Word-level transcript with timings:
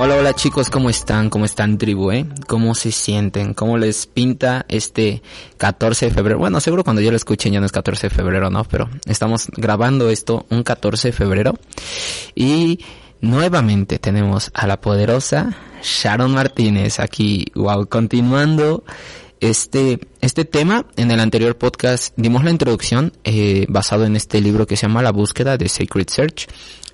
Hola, 0.00 0.14
hola 0.14 0.32
chicos, 0.32 0.70
¿cómo 0.70 0.90
están? 0.90 1.28
¿Cómo 1.28 1.44
están 1.44 1.76
tribu, 1.76 2.12
eh? 2.12 2.24
¿Cómo 2.46 2.76
se 2.76 2.92
sienten? 2.92 3.52
¿Cómo 3.52 3.76
les 3.78 4.06
pinta 4.06 4.64
este 4.68 5.22
14 5.56 6.06
de 6.06 6.12
febrero? 6.12 6.38
Bueno, 6.38 6.60
seguro 6.60 6.84
cuando 6.84 7.02
yo 7.02 7.10
lo 7.10 7.16
escuchen 7.16 7.52
ya 7.52 7.58
no 7.58 7.66
es 7.66 7.72
14 7.72 8.08
de 8.08 8.14
febrero, 8.14 8.48
¿no? 8.48 8.62
Pero 8.62 8.88
estamos 9.06 9.48
grabando 9.56 10.08
esto 10.08 10.46
un 10.50 10.62
14 10.62 11.08
de 11.08 11.12
febrero 11.12 11.54
y 12.36 12.78
nuevamente 13.20 13.98
tenemos 13.98 14.52
a 14.54 14.68
la 14.68 14.80
poderosa 14.80 15.56
Sharon 15.82 16.32
Martínez 16.32 17.00
aquí, 17.00 17.46
wow, 17.56 17.88
continuando 17.88 18.84
este, 19.40 19.98
este 20.20 20.44
tema, 20.44 20.86
en 20.94 21.10
el 21.10 21.18
anterior 21.18 21.58
podcast 21.58 22.14
dimos 22.16 22.44
la 22.44 22.52
introducción 22.52 23.14
eh, 23.24 23.66
basado 23.68 24.04
en 24.04 24.14
este 24.14 24.40
libro 24.40 24.64
que 24.64 24.76
se 24.76 24.86
llama 24.86 25.02
La 25.02 25.10
búsqueda 25.10 25.56
de 25.56 25.68
Sacred 25.68 26.08
Search 26.08 26.46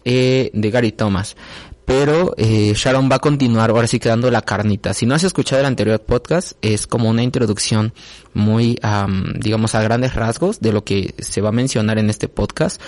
eh, 0.07 0.51
de 0.55 0.71
Gary 0.71 0.93
Thomas 0.93 1.37
pero 1.85 2.35
eh, 2.37 2.73
Sharon 2.75 3.11
va 3.11 3.17
a 3.17 3.19
continuar 3.19 3.71
ahora 3.71 3.87
sí 3.87 3.99
quedando 3.99 4.31
la 4.31 4.43
carnita. 4.43 4.95
Si 4.95 5.07
no 5.07 5.15
has 5.15 5.25
escuchado 5.25 5.61
el 5.61 5.67
anterior 5.67 6.01
podcast, 6.01 6.53
es 6.63 6.87
como 6.87 7.11
una 7.11 7.23
introducción 7.23 7.93
muy, 8.33 8.81
digamos, 9.37 9.75
a 9.75 9.83
grandes 9.83 10.15
rasgos 10.15 10.61
de 10.61 10.73
lo 10.73 10.83
que 10.83 11.15
se 11.19 11.41
va 11.41 11.51
a 11.51 11.53
mencionar 11.53 11.99
en 11.99 12.11
este 12.11 12.29
podcast. 12.29 12.81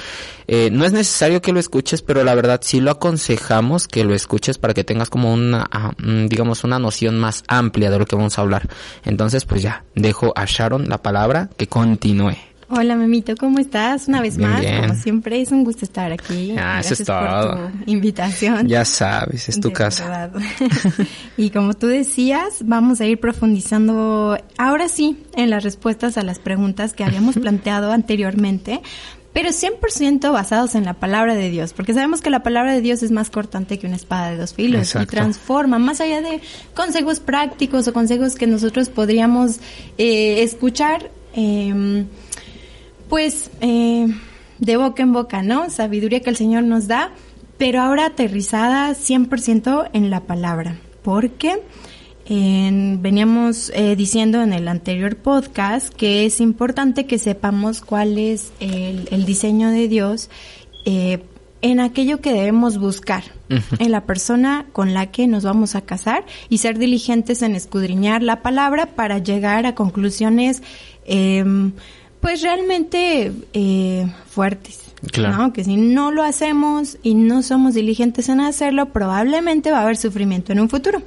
Eh, 0.48 0.70
no 0.72 0.84
es 0.84 0.92
necesario 0.92 1.40
que 1.40 1.52
lo 1.52 1.60
escuches, 1.60 2.02
pero 2.02 2.24
la 2.24 2.34
verdad 2.34 2.60
sí 2.62 2.80
lo 2.80 2.90
aconsejamos 2.90 3.86
que 3.86 4.04
lo 4.04 4.14
escuches 4.14 4.58
para 4.58 4.74
que 4.74 4.82
tengas 4.82 5.08
como 5.08 5.32
una, 5.32 5.68
digamos, 6.28 6.64
una 6.64 6.78
noción 6.78 7.18
más 7.18 7.44
amplia 7.46 7.90
de 7.90 7.98
lo 7.98 8.06
que 8.06 8.16
vamos 8.16 8.38
a 8.38 8.42
hablar. 8.42 8.68
Entonces, 9.04 9.44
pues 9.44 9.62
ya, 9.62 9.84
dejo 9.94 10.32
a 10.34 10.46
Sharon 10.46 10.88
la 10.88 11.02
palabra 11.02 11.48
que 11.56 11.68
continúe. 11.68 12.36
Hola, 12.68 12.96
Memito, 12.96 13.36
¿cómo 13.36 13.60
estás? 13.60 14.08
Una 14.08 14.20
vez 14.20 14.38
más, 14.38 14.60
como 14.60 14.94
siempre, 14.94 15.40
es 15.40 15.52
un 15.52 15.62
gusto 15.62 15.84
estar 15.84 16.10
aquí. 16.10 16.52
Ah, 16.58 16.80
eso 16.80 16.94
es 16.94 17.04
todo. 17.04 17.52
Por 17.52 17.84
tu 17.84 17.90
invitación. 17.90 18.66
Ya 18.66 18.84
sabes, 18.84 19.48
es 19.48 19.60
tu 19.60 19.72
casa. 19.72 20.32
y 21.36 21.50
como 21.50 21.74
tú 21.74 21.86
decías, 21.86 22.62
vamos 22.64 23.00
a 23.00 23.06
ir 23.06 23.20
profundizando 23.20 24.36
ahora 24.58 24.88
sí 24.88 25.16
en 25.36 25.50
las 25.50 25.62
respuestas 25.62 26.18
a 26.18 26.22
las 26.22 26.40
preguntas 26.40 26.92
que 26.92 27.04
habíamos 27.04 27.36
planteado 27.40 27.92
anteriormente, 27.92 28.80
pero 29.32 29.50
100% 29.50 30.32
basados 30.32 30.74
en 30.74 30.84
la 30.84 30.94
palabra 30.94 31.36
de 31.36 31.50
Dios, 31.50 31.72
porque 31.72 31.94
sabemos 31.94 32.20
que 32.20 32.30
la 32.30 32.42
palabra 32.42 32.74
de 32.74 32.80
Dios 32.80 33.04
es 33.04 33.12
más 33.12 33.30
cortante 33.30 33.78
que 33.78 33.86
una 33.86 33.96
espada 33.96 34.30
de 34.30 34.38
dos 34.38 34.54
filos 34.54 34.92
y 35.00 35.06
transforma, 35.06 35.78
más 35.78 36.00
allá 36.00 36.20
de 36.20 36.40
consejos 36.74 37.20
prácticos 37.20 37.86
o 37.86 37.92
consejos 37.92 38.34
que 38.34 38.48
nosotros 38.48 38.88
podríamos 38.88 39.60
eh, 39.98 40.42
escuchar. 40.42 41.12
Eh, 41.38 42.06
pues 43.08 43.50
eh, 43.60 44.06
de 44.58 44.76
boca 44.76 45.02
en 45.02 45.12
boca, 45.12 45.42
¿no? 45.42 45.70
Sabiduría 45.70 46.20
que 46.20 46.30
el 46.30 46.36
Señor 46.36 46.64
nos 46.64 46.88
da, 46.88 47.12
pero 47.58 47.80
ahora 47.80 48.06
aterrizada 48.06 48.90
100% 48.90 49.90
en 49.92 50.10
la 50.10 50.20
palabra, 50.20 50.76
porque 51.02 51.62
veníamos 52.28 53.70
eh, 53.74 53.94
diciendo 53.94 54.42
en 54.42 54.52
el 54.52 54.66
anterior 54.66 55.16
podcast 55.16 55.94
que 55.94 56.26
es 56.26 56.40
importante 56.40 57.06
que 57.06 57.18
sepamos 57.18 57.80
cuál 57.80 58.18
es 58.18 58.52
el, 58.58 59.24
diseño 59.24 59.70
de 59.70 59.86
Dios 59.86 60.28
eh, 60.84 61.22
en 61.62 61.80
aquello 61.80 62.20
que 62.20 62.32
debemos 62.32 62.78
buscar, 62.78 63.24
en 63.48 63.92
la 63.92 64.04
persona 64.04 64.66
con 64.72 64.92
la 64.92 65.10
que 65.10 65.26
nos 65.26 65.44
vamos 65.44 65.74
a 65.74 65.80
casar 65.80 66.24
y 66.48 66.58
ser 66.58 66.78
diligentes 66.78 67.42
en 67.42 67.54
escudriñar 67.54 68.22
la 68.22 68.42
palabra 68.42 68.86
para 68.86 69.18
llegar 69.18 69.66
a 69.66 69.74
conclusiones 69.74 70.62
eh, 71.06 71.44
pues 72.26 72.42
realmente 72.42 73.32
eh, 73.52 74.12
fuertes. 74.28 74.80
Claro. 75.12 75.52
Que 75.52 75.62
si 75.62 75.76
no 75.76 76.10
lo 76.10 76.24
hacemos 76.24 76.98
y 77.04 77.14
no 77.14 77.44
somos 77.44 77.74
diligentes 77.74 78.28
en 78.28 78.40
hacerlo, 78.40 78.86
probablemente 78.86 79.70
va 79.70 79.78
a 79.78 79.82
haber 79.82 79.96
sufrimiento 79.96 80.50
en 80.50 80.58
un 80.58 80.68
futuro. 80.68 81.00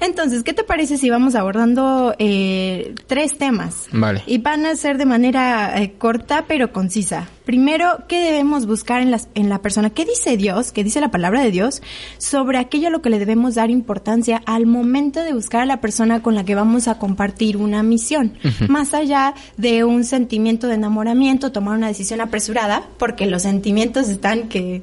Entonces, 0.00 0.42
¿qué 0.42 0.54
te 0.54 0.64
parece 0.64 0.96
si 0.96 1.10
vamos 1.10 1.34
abordando 1.34 2.14
eh, 2.18 2.94
tres 3.06 3.36
temas? 3.36 3.86
Vale. 3.92 4.22
Y 4.26 4.38
van 4.38 4.64
a 4.64 4.74
ser 4.76 4.96
de 4.96 5.04
manera 5.04 5.80
eh, 5.80 5.92
corta 5.98 6.46
pero 6.48 6.72
concisa. 6.72 7.28
Primero, 7.44 8.04
¿qué 8.08 8.20
debemos 8.20 8.66
buscar 8.66 9.02
en, 9.02 9.10
las, 9.10 9.28
en 9.34 9.48
la 9.48 9.60
persona? 9.60 9.90
¿Qué 9.90 10.04
dice 10.04 10.36
Dios? 10.36 10.72
¿Qué 10.72 10.84
dice 10.84 11.00
la 11.00 11.10
palabra 11.10 11.42
de 11.42 11.50
Dios 11.50 11.82
sobre 12.18 12.58
aquello 12.58 12.88
a 12.88 12.90
lo 12.90 13.02
que 13.02 13.10
le 13.10 13.18
debemos 13.18 13.56
dar 13.56 13.70
importancia 13.70 14.40
al 14.46 14.66
momento 14.66 15.20
de 15.22 15.34
buscar 15.34 15.62
a 15.62 15.66
la 15.66 15.80
persona 15.80 16.22
con 16.22 16.34
la 16.34 16.44
que 16.44 16.54
vamos 16.54 16.88
a 16.88 16.98
compartir 16.98 17.56
una 17.56 17.82
misión? 17.82 18.38
Más 18.68 18.94
allá 18.94 19.34
de 19.56 19.84
un 19.84 20.04
sentimiento 20.04 20.68
de 20.68 20.74
enamoramiento, 20.74 21.52
tomar 21.52 21.76
una 21.76 21.88
decisión 21.88 22.20
apresurada, 22.20 22.84
porque 22.98 23.26
los 23.26 23.42
sentimientos 23.42 24.08
están 24.08 24.48
que 24.48 24.82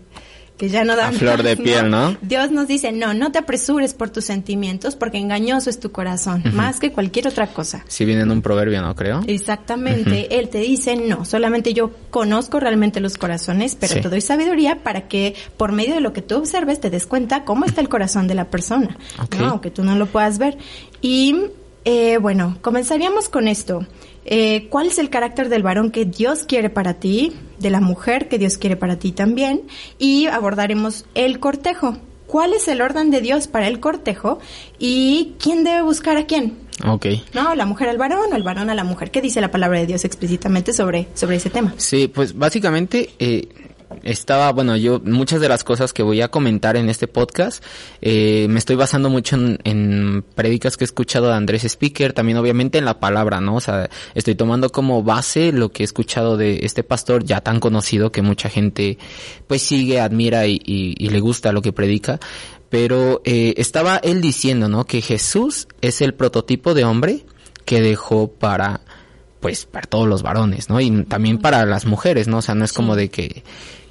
que 0.58 0.70
ya 0.70 0.84
no 0.84 0.96
dan 0.96 1.14
a 1.14 1.18
flor 1.18 1.44
de 1.44 1.56
piel, 1.56 1.90
¿no? 1.90 2.18
Dios 2.22 2.52
nos 2.52 2.68
dice, 2.68 2.92
no, 2.92 3.14
no 3.14 3.32
te 3.32 3.40
apresures 3.40 3.94
por 3.94 4.10
tus 4.10 4.26
sentimientos 4.26 4.96
porque 4.96 5.18
engañoso 5.18 5.70
es 5.70 5.80
tu 5.80 5.92
corazón, 5.92 6.44
más 6.54 6.80
que 6.80 6.92
cualquier 6.92 7.28
otra 7.28 7.48
cosa. 7.48 7.84
Si 7.88 8.06
viene 8.06 8.24
en 8.24 8.32
un 8.32 8.42
proverbio, 8.42 8.82
¿no 8.82 8.96
creo? 8.96 9.22
Exactamente, 9.28 10.40
Él 10.40 10.50
te 10.50 10.60
dice, 10.60 10.96
no, 10.96 11.26
solamente 11.26 11.74
yo 11.74 11.92
conozco 12.10 12.60
realmente 12.60 13.00
los 13.00 13.18
corazones, 13.18 13.78
pero 13.80 14.02
te 14.02 14.10
doy 14.10 14.22
sabiduría 14.22 14.84
para 14.84 15.08
que 15.08 15.36
por 15.58 15.72
medio 15.72 15.94
de 15.94 16.02
lo 16.02 16.14
que 16.14 16.22
tú 16.22 16.38
observes 16.38 16.80
te 16.80 16.90
des 16.90 17.06
cuenta 17.06 17.44
cómo 17.44 17.66
está 17.66 17.82
el 17.82 17.90
corazón 17.90 18.28
de 18.28 18.36
la 18.36 18.46
persona, 18.46 18.98
aunque 19.40 19.70
tú 19.70 19.84
no 19.84 19.96
lo 19.96 20.08
puedas 20.08 20.40
ver. 20.40 20.58
Y 21.02 21.36
eh, 21.86 22.18
bueno, 22.18 22.58
comenzaríamos 22.62 23.30
con 23.30 23.48
esto. 23.48 23.86
Eh, 24.30 24.68
cuál 24.70 24.88
es 24.88 25.00
el 25.00 25.10
carácter 25.10 25.48
del 25.48 25.64
varón 25.64 25.90
que 25.90 26.06
Dios 26.06 26.44
quiere 26.44 26.70
para 26.70 26.96
ti, 26.96 27.34
de 27.60 27.70
la 27.70 27.80
mujer 27.80 28.28
que 28.28 28.38
Dios 28.38 28.58
quiere 28.58 28.76
para 28.76 29.00
ti 29.00 29.14
también, 29.14 29.64
y 29.98 30.28
abordaremos 30.28 31.06
el 31.16 31.40
cortejo. 31.40 31.98
¿Cuál 32.28 32.54
es 32.54 32.68
el 32.68 32.82
orden 32.82 33.10
de 33.10 33.22
Dios 33.22 33.48
para 33.48 33.70
el 33.70 33.80
cortejo 33.80 34.40
y 34.78 35.36
quién 35.40 35.64
debe 35.64 35.82
buscar 35.82 36.18
a 36.18 36.26
quién? 36.26 36.58
Ok. 36.86 37.06
No, 37.34 37.56
la 37.56 37.66
mujer 37.66 37.88
al 37.88 37.98
varón 37.98 38.34
o 38.34 38.36
el 38.36 38.44
varón 38.44 38.70
a 38.70 38.76
la 38.76 38.84
mujer. 38.84 39.12
¿Qué 39.12 39.22
dice 39.22 39.40
la 39.40 39.50
palabra 39.50 39.80
de 39.80 39.88
Dios 39.88 40.04
explícitamente 40.04 40.74
sobre, 40.74 41.08
sobre 41.14 41.38
ese 41.38 41.50
tema? 41.50 41.74
Sí, 41.78 42.10
pues 42.10 42.38
básicamente 42.38 43.12
eh, 43.18 43.48
estaba, 44.04 44.52
bueno, 44.52 44.76
yo 44.76 45.00
muchas 45.00 45.42
de 45.42 45.50
las 45.50 45.64
cosas 45.64 45.94
que 45.94 46.04
voy 46.04 46.22
a 46.22 46.30
comentar 46.30 46.76
en 46.78 46.90
este 46.90 47.08
podcast 47.08 47.64
eh, 48.02 48.48
me 48.50 48.60
estoy 48.60 48.76
basando 48.76 49.10
mucho 49.10 49.36
en, 49.36 49.60
en 49.64 50.24
prédicas 50.36 50.78
que 50.78 50.84
he 50.84 50.86
escuchado 50.86 51.28
de 51.28 51.34
Andrés 51.34 51.64
Speaker, 51.64 52.14
también 52.14 52.38
obviamente 52.38 52.78
en 52.78 52.86
la 52.86 53.00
palabra, 53.00 53.42
¿no? 53.42 53.56
O 53.56 53.62
sea, 53.62 53.90
estoy 54.14 54.36
tomando 54.36 54.70
como 54.70 55.04
base 55.04 55.52
lo 55.52 55.72
que 55.72 55.84
he 55.84 55.86
escuchado 55.86 56.38
de 56.38 56.60
este 56.64 56.84
pastor 56.84 57.24
ya 57.24 57.42
tan 57.42 57.60
conocido 57.60 58.12
que 58.12 58.22
mucha 58.22 58.50
gente 58.50 58.98
pues 59.48 59.62
sigue, 59.62 60.00
admira 60.00 60.48
y, 60.48 60.60
y, 60.66 61.10
le 61.10 61.20
gusta 61.20 61.52
lo 61.52 61.62
que 61.62 61.74
predica. 61.74 62.20
Pero 62.70 63.22
eh, 63.24 63.54
estaba 63.58 63.98
él 63.98 64.22
diciendo, 64.22 64.68
¿no? 64.68 64.86
Que 64.86 65.02
Jesús 65.02 65.68
es 65.82 66.02
el 66.02 66.14
prototipo 66.14 66.74
de 66.74 66.84
hombre 66.84 67.26
que 67.64 67.82
dejó 67.82 68.30
para 68.32 68.82
pues 69.40 69.66
para 69.66 69.86
todos 69.86 70.08
los 70.08 70.24
varones, 70.24 70.70
¿no? 70.70 70.82
Y 70.82 71.04
también 71.04 71.38
para 71.38 71.66
las 71.66 71.86
mujeres, 71.86 72.28
¿no? 72.28 72.38
O 72.40 72.42
sea, 72.42 72.56
no 72.56 72.66
es 72.66 72.74
como 72.74 72.96
de 72.96 73.10
que 73.10 73.44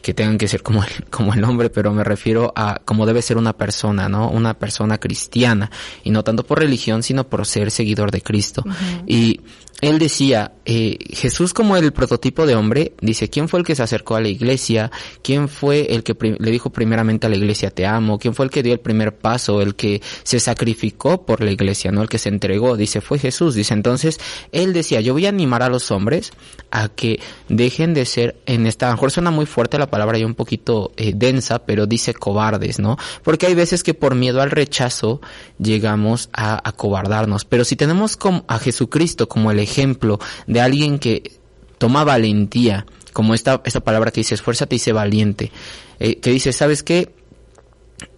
que 0.03 0.15
tengan 0.15 0.39
que 0.39 0.49
ser 0.49 0.63
como 0.63 0.83
el, 0.83 1.05
como 1.11 1.35
el 1.35 1.45
hombre, 1.45 1.71
pero 1.71 1.93
me 1.93 2.05
refiero 2.05 2.53
a 2.57 2.81
cómo 2.85 3.07
debe 3.07 3.23
ser 3.23 3.37
una 3.37 3.53
persona, 3.53 4.09
¿no? 4.09 4.31
Una 4.31 4.55
persona 4.55 4.99
cristiana, 4.99 5.71
y 6.05 6.11
no 6.11 6.25
tanto 6.25 6.45
por 6.45 6.59
religión, 6.59 7.03
sino 7.03 7.29
por 7.29 7.47
ser 7.47 7.71
seguidor 7.71 8.11
de 8.11 8.23
Cristo. 8.23 8.65
Y 9.07 9.41
él 9.83 9.99
decía, 9.99 10.53
eh, 10.65 10.97
Jesús 11.11 11.53
como 11.53 11.77
el 11.77 11.93
prototipo 11.93 12.47
de 12.47 12.55
hombre, 12.55 12.95
dice, 13.03 13.29
¿quién 13.29 13.47
fue 13.47 13.61
el 13.61 13.67
que 13.67 13.75
se 13.75 13.83
acercó 13.83 14.17
a 14.17 14.23
la 14.23 14.29
iglesia? 14.29 14.91
¿Quién 15.23 15.49
fue 15.49 15.95
el 15.95 16.03
que 16.03 16.17
le 16.39 16.51
dijo 16.51 16.71
primeramente 16.71 17.27
a 17.27 17.31
la 17.31 17.37
iglesia, 17.37 17.71
te 17.71 17.85
amo? 17.85 18.19
¿Quién 18.19 18.35
fue 18.35 18.47
el 18.47 18.51
que 18.51 18.63
dio 18.63 18.73
el 18.73 18.81
primer 18.81 19.17
paso? 19.17 19.61
El 19.61 19.75
que 19.75 20.01
se 20.23 20.41
sacrificó 20.41 21.27
por 21.27 21.43
la 21.43 21.51
iglesia, 21.51 21.93
¿no? 21.93 22.01
El 22.01 22.09
que 22.09 22.19
se 22.19 22.31
entregó, 22.31 22.77
dice, 22.77 23.03
fue 23.03 23.19
Jesús. 23.19 23.55
Dice, 23.55 23.75
entonces, 23.75 24.19
él 24.51 24.73
decía, 24.73 25.03
yo 25.03 25.13
voy 25.13 25.27
a 25.27 25.29
animar 25.29 25.63
a 25.63 25.69
los 25.69 25.91
hombres 25.91 26.33
a 26.71 26.89
que 26.89 27.21
dejen 27.51 27.93
de 27.93 28.07
ser, 28.07 28.37
en 28.47 28.67
esta, 28.67 28.87
a 28.87 28.91
lo 28.91 28.97
mejor 28.97 29.11
suena 29.11 29.31
muy 29.31 29.45
fuerte 29.45 29.79
la 29.79 29.87
palabra 29.89 29.96
y 30.19 30.25
un 30.25 30.35
poquito 30.35 30.93
eh, 30.97 31.13
densa, 31.15 31.61
pero 31.61 31.87
dice 31.87 32.15
cobardes, 32.15 32.79
¿no? 32.79 32.97
Porque 33.23 33.47
hay 33.47 33.55
veces 33.55 33.83
que 33.83 33.95
por 33.95 34.15
miedo 34.15 34.41
al 34.43 34.51
rechazo 34.51 35.21
llegamos 35.59 36.29
a 36.33 36.69
acobardarnos. 36.69 37.45
Pero 37.45 37.65
si 37.65 37.77
tenemos 37.77 38.19
a 38.47 38.59
Jesucristo 38.59 39.29
como 39.29 39.51
el 39.51 39.59
ejemplo 39.59 40.19
de 40.47 40.61
alguien 40.61 40.99
que 40.99 41.33
toma 41.79 42.05
valentía 42.05 42.87
como 43.13 43.35
esta, 43.35 43.63
esta 43.65 43.81
palabra 43.81 44.11
que 44.11 44.21
dice 44.21 44.35
esfuérzate 44.35 44.77
y 44.77 44.79
sé 44.79 44.93
valiente, 44.93 45.51
eh, 45.99 46.17
que 46.21 46.31
dice, 46.31 46.53
¿sabes 46.53 46.83
qué? 46.83 47.15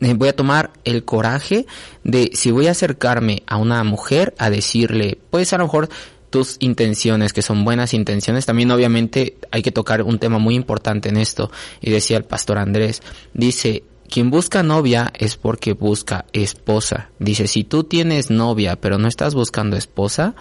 Eh, 0.01 0.15
voy 0.15 0.29
a 0.29 0.35
tomar 0.35 0.73
el 0.85 1.05
coraje 1.05 1.67
de 2.03 2.31
si 2.35 2.51
voy 2.51 2.67
a 2.67 2.73
acercarme 2.73 3.45
a 3.47 3.57
una 3.57 3.83
mujer 3.85 4.35
a 4.39 4.51
decirle, 4.51 5.19
pues 5.31 5.53
a 5.53 5.59
lo 5.59 5.65
mejor 5.65 5.89
tus 6.31 6.57
intenciones, 6.61 7.33
que 7.33 7.43
son 7.43 7.65
buenas 7.65 7.95
intenciones, 7.95 8.47
también 8.47 8.71
obviamente 8.71 9.37
hay 9.51 9.63
que 9.63 9.73
tocar 9.73 10.03
un 10.03 10.19
tema 10.19 10.39
muy 10.39 10.55
importante 10.55 11.09
en 11.09 11.17
esto, 11.17 11.51
y 11.81 11.91
decía 11.91 12.17
el 12.17 12.25
pastor 12.25 12.59
Andrés, 12.59 13.03
dice, 13.35 13.85
quien 14.09 14.31
busca 14.31 14.63
novia 14.63 15.13
es 15.19 15.37
porque 15.37 15.75
busca 15.75 16.25
esposa. 16.33 17.11
Dice, 17.19 17.47
si 17.47 17.63
tú 17.65 17.85
tienes 17.85 18.31
novia 18.31 18.77
pero 18.77 18.99
no 18.99 19.07
estás 19.07 19.35
buscando 19.35 19.77
esposa, 19.77 20.35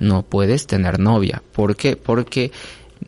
no 0.00 0.22
puedes 0.22 0.66
tener 0.66 0.98
novia. 0.98 1.42
¿Por 1.52 1.76
qué? 1.76 1.94
Porque 1.96 2.50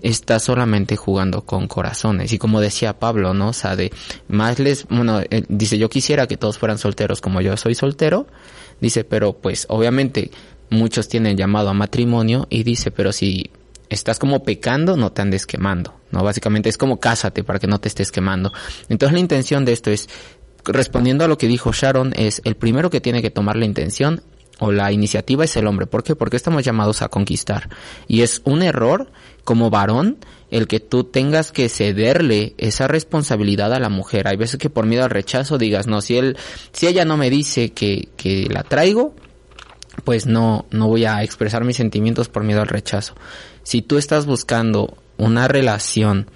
estás 0.02 0.44
solamente 0.44 0.96
jugando 0.96 1.43
con 1.43 1.67
corazones. 1.67 2.32
Y 2.32 2.38
como 2.38 2.61
decía 2.61 2.99
Pablo, 2.99 3.34
¿no? 3.34 3.49
O 3.49 3.52
sea, 3.52 3.76
de 3.76 3.93
más 4.29 4.58
les, 4.58 4.87
bueno, 4.88 5.20
eh, 5.20 5.44
dice, 5.49 5.79
yo 5.79 5.88
quisiera 5.88 6.26
que 6.26 6.37
todos 6.37 6.58
fueran 6.58 6.79
solteros 6.79 7.20
como 7.20 7.40
yo 7.40 7.56
soy 7.56 7.75
soltero. 7.75 8.26
Dice, 8.81 9.05
pero 9.05 9.32
pues 9.32 9.67
obviamente 9.70 10.31
muchos 10.71 11.09
tienen 11.09 11.37
llamado 11.37 11.69
a 11.69 11.75
matrimonio 11.75 12.47
y 12.51 12.63
dice, 12.63 12.91
pero 12.91 13.13
si 13.13 13.51
estás 13.89 14.19
como 14.19 14.43
pecando, 14.43 14.97
no 14.97 15.13
te 15.13 15.23
andes 15.23 15.47
quemando, 15.47 15.95
¿no? 16.11 16.23
Básicamente 16.25 16.69
es 16.69 16.79
como 16.79 16.99
cásate 16.99 17.45
para 17.45 17.59
que 17.59 17.67
no 17.67 17.79
te 17.79 17.89
estés 17.89 18.11
quemando. 18.11 18.53
Entonces 18.89 19.13
la 19.13 19.21
intención 19.21 19.65
de 19.65 19.73
esto 19.73 19.91
es, 19.91 20.09
respondiendo 20.65 21.25
a 21.25 21.29
lo 21.29 21.39
que 21.39 21.47
dijo 21.47 21.73
Sharon, 21.73 22.13
es 22.17 22.43
el 22.45 22.57
primero 22.57 22.91
que 22.91 23.01
tiene 23.01 23.23
que 23.23 23.31
tomar 23.31 23.57
la 23.57 23.65
intención 23.65 24.23
o 24.59 24.73
la 24.73 24.91
iniciativa 24.91 25.45
es 25.45 25.57
el 25.57 25.67
hombre. 25.67 25.87
¿Por 25.87 26.03
qué? 26.03 26.17
Porque 26.17 26.37
estamos 26.37 26.65
llamados 26.65 27.03
a 27.03 27.09
conquistar. 27.09 27.69
Y 28.09 28.23
es 28.23 28.41
un 28.45 28.63
error 28.63 29.11
como 29.45 29.71
varón 29.71 30.19
el 30.51 30.67
que 30.67 30.81
tú 30.81 31.05
tengas 31.05 31.53
que 31.53 31.69
cederle 31.69 32.55
esa 32.57 32.89
responsabilidad 32.89 33.73
a 33.73 33.81
la 33.81 33.89
mujer. 33.89 34.29
Hay 34.29 34.37
veces 34.37 34.59
que 34.59 34.71
por 34.71 34.87
miedo 34.87 35.05
al 35.05 35.11
rechazo 35.11 35.59
digas, 35.59 35.87
no, 35.87 36.01
si 36.01 36.17
él, 36.17 36.37
si 36.73 36.87
ella 36.87 37.05
no 37.05 37.17
me 37.17 37.31
dice 37.31 37.71
que, 37.71 38.09
que 38.17 38.49
la 38.51 38.63
traigo, 38.63 39.15
pues 40.04 40.26
no, 40.26 40.66
no 40.70 40.88
voy 40.88 41.04
a 41.04 41.22
expresar 41.22 41.64
mis 41.64 41.76
sentimientos 41.76 42.28
por 42.28 42.44
miedo 42.44 42.60
al 42.60 42.69
rechazo. 42.69 43.14
Si 43.62 43.82
tú 43.82 43.98
estás 43.98 44.26
buscando 44.26 44.96
una 45.16 45.48
relación 45.48 46.28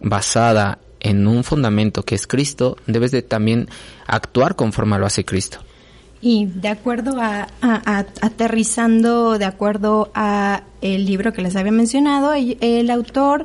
basada 0.00 0.78
en 1.00 1.26
un 1.26 1.44
fundamento 1.44 2.02
que 2.02 2.14
es 2.14 2.26
Cristo, 2.26 2.76
debes 2.86 3.10
de 3.10 3.22
también 3.22 3.68
actuar 4.06 4.56
conforme 4.56 4.98
lo 4.98 5.06
hace 5.06 5.24
Cristo. 5.24 5.58
Y 6.20 6.46
de 6.46 6.68
acuerdo 6.68 7.20
a, 7.20 7.46
aterrizando, 8.20 9.38
de 9.38 9.44
acuerdo 9.44 10.10
a 10.14 10.62
el 10.80 11.04
libro 11.06 11.32
que 11.32 11.42
les 11.42 11.56
había 11.56 11.72
mencionado, 11.72 12.32
el, 12.34 12.90
autor 12.90 13.44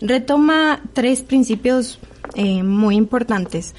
retoma 0.00 0.80
tres 0.92 1.22
principios 1.22 1.98
eh, 2.34 2.62
muy 2.62 2.96
importantes. 2.96 3.74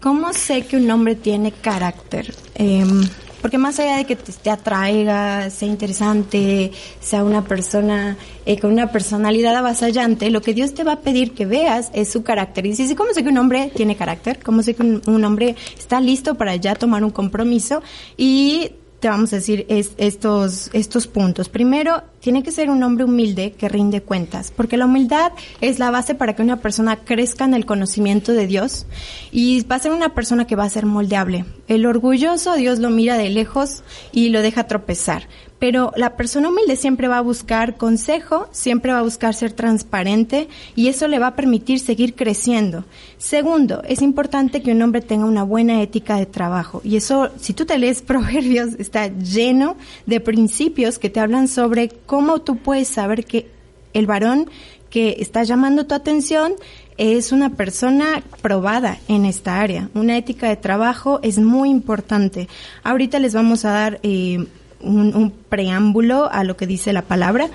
¿Cómo 0.00 0.32
sé 0.32 0.66
que 0.66 0.76
un 0.76 0.90
hombre 0.90 1.16
tiene 1.16 1.50
carácter? 1.50 2.32
Em, 2.54 3.02
porque 3.40 3.58
más 3.58 3.78
allá 3.78 3.96
de 3.96 4.04
que 4.04 4.16
te, 4.16 4.50
atraiga, 4.50 5.50
sea 5.50 5.68
interesante, 5.68 6.72
sea 7.00 7.24
una 7.24 7.44
persona 7.44 8.16
eh, 8.46 8.58
con 8.58 8.72
una 8.72 8.90
personalidad 8.90 9.54
avasallante, 9.56 10.30
lo 10.30 10.40
que 10.40 10.54
Dios 10.54 10.74
te 10.74 10.84
va 10.84 10.92
a 10.92 11.00
pedir 11.00 11.32
que 11.32 11.46
veas 11.46 11.90
es 11.92 12.10
su 12.10 12.22
carácter. 12.22 12.66
Y 12.66 12.70
dice, 12.70 12.96
¿cómo 12.96 13.12
sé 13.12 13.22
que 13.22 13.28
un 13.28 13.38
hombre 13.38 13.70
tiene 13.74 13.96
carácter? 13.96 14.40
¿Cómo 14.42 14.62
sé 14.62 14.74
que 14.74 14.82
un 14.82 15.24
hombre 15.24 15.56
está 15.78 16.00
listo 16.00 16.34
para 16.34 16.56
ya 16.56 16.74
tomar 16.74 17.04
un 17.04 17.10
compromiso? 17.10 17.82
Y 18.16 18.72
te 19.00 19.08
vamos 19.08 19.32
a 19.32 19.36
decir 19.36 19.64
es, 19.68 19.92
estos, 19.96 20.70
estos 20.72 21.06
puntos. 21.06 21.48
Primero, 21.48 22.02
tiene 22.20 22.42
que 22.42 22.50
ser 22.50 22.68
un 22.68 22.82
hombre 22.82 23.04
humilde 23.04 23.52
que 23.52 23.68
rinde 23.68 24.02
cuentas, 24.02 24.52
porque 24.54 24.76
la 24.76 24.86
humildad 24.86 25.32
es 25.60 25.78
la 25.78 25.90
base 25.90 26.14
para 26.14 26.34
que 26.34 26.42
una 26.42 26.60
persona 26.60 26.96
crezca 26.96 27.44
en 27.44 27.54
el 27.54 27.64
conocimiento 27.64 28.32
de 28.32 28.46
Dios 28.46 28.86
y 29.30 29.62
va 29.64 29.76
a 29.76 29.80
ser 29.80 29.92
una 29.92 30.14
persona 30.14 30.46
que 30.46 30.56
va 30.56 30.64
a 30.64 30.70
ser 30.70 30.86
moldeable. 30.86 31.44
El 31.68 31.86
orgulloso 31.86 32.54
Dios 32.54 32.80
lo 32.80 32.90
mira 32.90 33.16
de 33.16 33.30
lejos 33.30 33.82
y 34.12 34.30
lo 34.30 34.42
deja 34.42 34.66
tropezar, 34.66 35.28
pero 35.58 35.92
la 35.96 36.16
persona 36.16 36.48
humilde 36.48 36.76
siempre 36.76 37.08
va 37.08 37.18
a 37.18 37.22
buscar 37.22 37.76
consejo, 37.76 38.48
siempre 38.52 38.92
va 38.92 39.00
a 39.00 39.02
buscar 39.02 39.34
ser 39.34 39.52
transparente 39.52 40.48
y 40.76 40.88
eso 40.88 41.08
le 41.08 41.18
va 41.18 41.28
a 41.28 41.36
permitir 41.36 41.80
seguir 41.80 42.14
creciendo. 42.14 42.84
Segundo, 43.18 43.82
es 43.88 44.02
importante 44.02 44.62
que 44.62 44.72
un 44.72 44.82
hombre 44.82 45.00
tenga 45.00 45.24
una 45.24 45.42
buena 45.42 45.82
ética 45.82 46.16
de 46.16 46.26
trabajo 46.26 46.80
y 46.84 46.96
eso, 46.96 47.30
si 47.40 47.52
tú 47.52 47.66
te 47.66 47.78
lees 47.78 48.02
Proverbios, 48.08 48.74
está 48.78 49.08
lleno 49.08 49.76
de 50.06 50.20
principios 50.20 50.98
que 50.98 51.10
te 51.10 51.20
hablan 51.20 51.48
sobre 51.48 51.88
cómo 51.88 52.40
tú 52.40 52.56
puedes 52.56 52.88
saber 52.88 53.24
que 53.24 53.50
el 53.92 54.06
varón 54.06 54.48
que 54.90 55.16
está 55.18 55.42
llamando 55.42 55.86
tu 55.86 55.94
atención 55.94 56.54
es 56.96 57.30
una 57.30 57.50
persona 57.50 58.22
probada 58.42 58.98
en 59.06 59.24
esta 59.24 59.60
área. 59.60 59.88
Una 59.94 60.16
ética 60.16 60.48
de 60.48 60.56
trabajo 60.56 61.20
es 61.22 61.38
muy 61.38 61.70
importante. 61.70 62.48
Ahorita 62.82 63.18
les 63.18 63.34
vamos 63.34 63.64
a 63.64 63.70
dar 63.70 64.00
eh, 64.02 64.46
un, 64.80 65.32
preámbulo 65.48 66.30
a 66.30 66.44
lo 66.44 66.56
que 66.56 66.66
dice 66.66 66.92
la 66.92 67.02
palabra. 67.02 67.48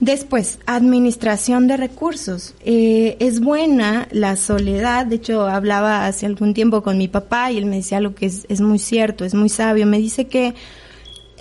Después, 0.00 0.58
administración 0.66 1.68
de 1.68 1.76
recursos. 1.76 2.54
Eh, 2.64 3.16
es 3.18 3.40
buena 3.40 4.08
la 4.10 4.36
soledad. 4.36 5.06
De 5.06 5.16
hecho, 5.16 5.46
hablaba 5.46 6.06
hace 6.06 6.26
algún 6.26 6.52
tiempo 6.52 6.82
con 6.82 6.98
mi 6.98 7.08
papá 7.08 7.50
y 7.50 7.58
él 7.58 7.66
me 7.66 7.76
decía 7.76 7.98
algo 7.98 8.14
que 8.14 8.26
es, 8.26 8.46
es 8.48 8.60
muy 8.60 8.78
cierto, 8.78 9.24
es 9.24 9.34
muy 9.34 9.48
sabio. 9.48 9.86
Me 9.86 9.98
dice 9.98 10.26
que 10.26 10.54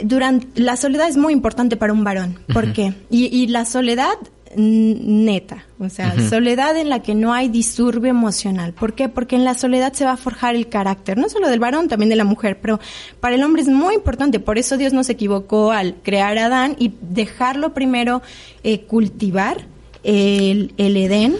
durante 0.03 0.61
la 0.61 0.77
soledad 0.77 1.09
es 1.09 1.17
muy 1.17 1.33
importante 1.33 1.75
para 1.75 1.91
un 1.91 2.03
varón. 2.03 2.39
¿Por 2.53 2.71
qué? 2.73 2.93
Y, 3.09 3.25
y 3.25 3.47
la 3.47 3.65
soledad 3.65 4.15
neta, 4.57 5.65
o 5.79 5.89
sea, 5.89 6.15
soledad 6.29 6.77
en 6.77 6.89
la 6.89 7.01
que 7.01 7.15
no 7.15 7.33
hay 7.33 7.49
disturbio 7.49 8.09
emocional. 8.09 8.73
¿Por 8.73 8.93
qué? 8.93 9.09
Porque 9.09 9.35
en 9.35 9.43
la 9.43 9.53
soledad 9.53 9.93
se 9.93 10.05
va 10.05 10.11
a 10.11 10.17
forjar 10.17 10.55
el 10.55 10.69
carácter, 10.69 11.17
no 11.17 11.29
solo 11.29 11.49
del 11.49 11.59
varón, 11.59 11.87
también 11.87 12.09
de 12.09 12.15
la 12.15 12.23
mujer, 12.23 12.59
pero 12.61 12.79
para 13.19 13.35
el 13.35 13.43
hombre 13.43 13.61
es 13.61 13.67
muy 13.67 13.95
importante, 13.95 14.39
por 14.39 14.57
eso 14.57 14.77
Dios 14.77 14.93
no 14.93 15.03
se 15.03 15.13
equivocó 15.13 15.71
al 15.71 15.95
crear 16.03 16.37
a 16.37 16.45
Adán 16.45 16.75
y 16.79 16.93
dejarlo 17.01 17.73
primero 17.73 18.21
eh, 18.63 18.81
cultivar 18.81 19.67
el, 20.03 20.73
el 20.77 20.97
Edén 20.97 21.35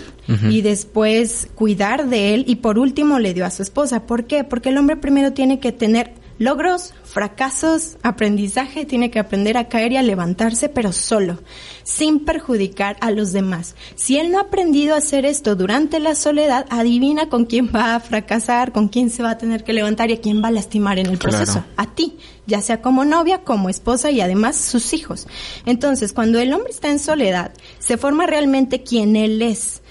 y 0.50 0.62
después 0.62 1.48
cuidar 1.54 2.10
de 2.10 2.34
él 2.34 2.46
y 2.48 2.56
por 2.56 2.80
último 2.80 3.20
le 3.20 3.36
dio 3.36 3.46
a 3.46 3.52
su 3.52 3.62
esposa. 3.62 4.08
¿Por 4.08 4.26
qué? 4.26 4.44
Porque 4.44 4.70
el 4.70 4.78
hombre 4.78 4.96
primero 4.96 5.34
tiene 5.34 5.60
que 5.60 5.72
tener 5.72 6.14
logros, 6.38 6.94
fracasos, 7.04 7.98
aprendizaje, 8.04 8.86
tiene 8.86 9.10
que 9.10 9.20
aprender 9.20 9.58
a 9.58 9.70
caer 9.70 9.94
y 9.94 9.98
a 9.98 10.04
levantarse, 10.04 10.70
pero 10.70 10.92
solo, 10.92 11.40
sin 11.84 12.26
perjudicar 12.26 12.98
a 13.00 13.12
los 13.12 13.32
demás. 13.32 13.76
Si 13.96 14.18
él 14.18 14.32
no 14.32 14.40
ha 14.40 14.44
aprendido 14.44 14.96
a 14.96 14.98
hacer 14.98 15.26
esto 15.26 15.56
durante 15.56 16.00
la 16.00 16.16
soledad, 16.16 16.66
adivina 16.70 17.30
con 17.30 17.46
quién 17.46 17.70
va 17.74 17.96
a 17.96 18.00
fracasar, 18.00 18.72
con 18.72 18.90
quién 18.90 19.10
se 19.10 19.24
va 19.24 19.32
a 19.32 19.38
tener 19.38 19.64
que 19.64 19.74
levantar 19.74 20.10
y 20.10 20.14
a 20.14 20.22
quién 20.22 20.44
va 20.44 20.50
a 20.50 20.52
lastimar 20.52 21.00
en 21.00 21.08
el 21.08 21.18
proceso. 21.18 21.64
A 21.78 21.88
ti, 21.94 22.18
ya 22.48 22.62
sea 22.62 22.82
como 22.82 23.06
novia, 23.06 23.44
como 23.44 23.70
esposa 23.70 24.12
y 24.12 24.22
además 24.22 24.58
sus 24.58 24.94
hijos. 24.94 25.28
Entonces, 25.66 26.12
cuando 26.14 26.40
el 26.40 26.54
hombre 26.54 26.72
está 26.72 26.90
en 26.90 27.00
soledad, 27.00 27.52
se 27.80 27.98
forma 27.98 28.28
realmente 28.28 28.84
quien 28.84 29.16
él 29.16 29.42
es. 29.42 29.82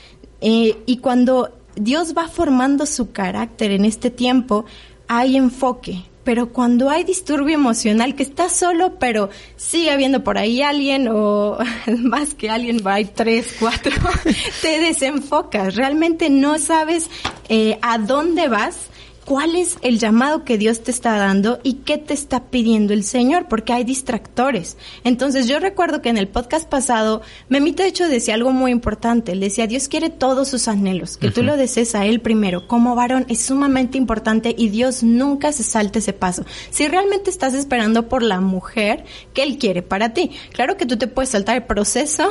Eh, 0.40 0.76
y 0.84 0.98
cuando 0.98 1.56
Dios 1.76 2.14
va 2.16 2.28
formando 2.28 2.86
su 2.86 3.12
carácter 3.12 3.70
en 3.70 3.84
este 3.84 4.10
tiempo, 4.10 4.64
hay 5.08 5.36
enfoque, 5.36 6.04
pero 6.24 6.48
cuando 6.52 6.90
hay 6.90 7.04
disturbio 7.04 7.54
emocional, 7.54 8.14
que 8.14 8.22
estás 8.22 8.52
solo, 8.56 8.98
pero 8.98 9.30
sigue 9.56 9.90
habiendo 9.90 10.24
por 10.24 10.38
ahí 10.38 10.62
alguien 10.62 11.08
o 11.08 11.58
más 11.98 12.34
que 12.34 12.50
alguien, 12.50 12.82
va, 12.84 12.94
hay 12.94 13.04
tres, 13.04 13.54
cuatro, 13.60 13.92
te 14.62 14.80
desenfocas, 14.80 15.76
realmente 15.76 16.30
no 16.30 16.58
sabes 16.58 17.10
eh, 17.48 17.78
a 17.82 17.98
dónde 17.98 18.48
vas 18.48 18.88
cuál 19.24 19.56
es 19.56 19.78
el 19.82 19.98
llamado 19.98 20.44
que 20.44 20.58
Dios 20.58 20.82
te 20.82 20.90
está 20.90 21.16
dando 21.16 21.60
y 21.62 21.74
qué 21.84 21.98
te 21.98 22.14
está 22.14 22.44
pidiendo 22.44 22.92
el 22.92 23.04
Señor, 23.04 23.46
porque 23.48 23.72
hay 23.72 23.84
distractores. 23.84 24.76
Entonces 25.02 25.48
yo 25.48 25.58
recuerdo 25.60 26.02
que 26.02 26.10
en 26.10 26.18
el 26.18 26.28
podcast 26.28 26.68
pasado, 26.68 27.22
Memito 27.48 27.82
de 27.82 27.88
hecho 27.88 28.08
decía 28.08 28.34
algo 28.34 28.52
muy 28.52 28.70
importante, 28.70 29.32
él 29.32 29.40
decía, 29.40 29.66
Dios 29.66 29.88
quiere 29.88 30.10
todos 30.10 30.48
sus 30.48 30.68
anhelos, 30.68 31.16
que 31.16 31.30
tú 31.30 31.42
lo 31.42 31.56
desees 31.56 31.94
a 31.94 32.06
Él 32.06 32.20
primero. 32.20 32.66
Como 32.66 32.94
varón 32.94 33.26
es 33.28 33.40
sumamente 33.40 33.98
importante 33.98 34.54
y 34.56 34.68
Dios 34.68 35.02
nunca 35.02 35.52
se 35.52 35.62
salte 35.62 35.98
ese 36.00 36.12
paso. 36.12 36.44
Si 36.70 36.86
realmente 36.86 37.30
estás 37.30 37.54
esperando 37.54 38.08
por 38.08 38.22
la 38.22 38.40
mujer 38.40 39.04
que 39.32 39.42
Él 39.42 39.58
quiere 39.58 39.82
para 39.82 40.12
ti, 40.12 40.30
claro 40.52 40.76
que 40.76 40.86
tú 40.86 40.96
te 40.96 41.06
puedes 41.06 41.30
saltar 41.30 41.56
el 41.56 41.64
proceso, 41.64 42.30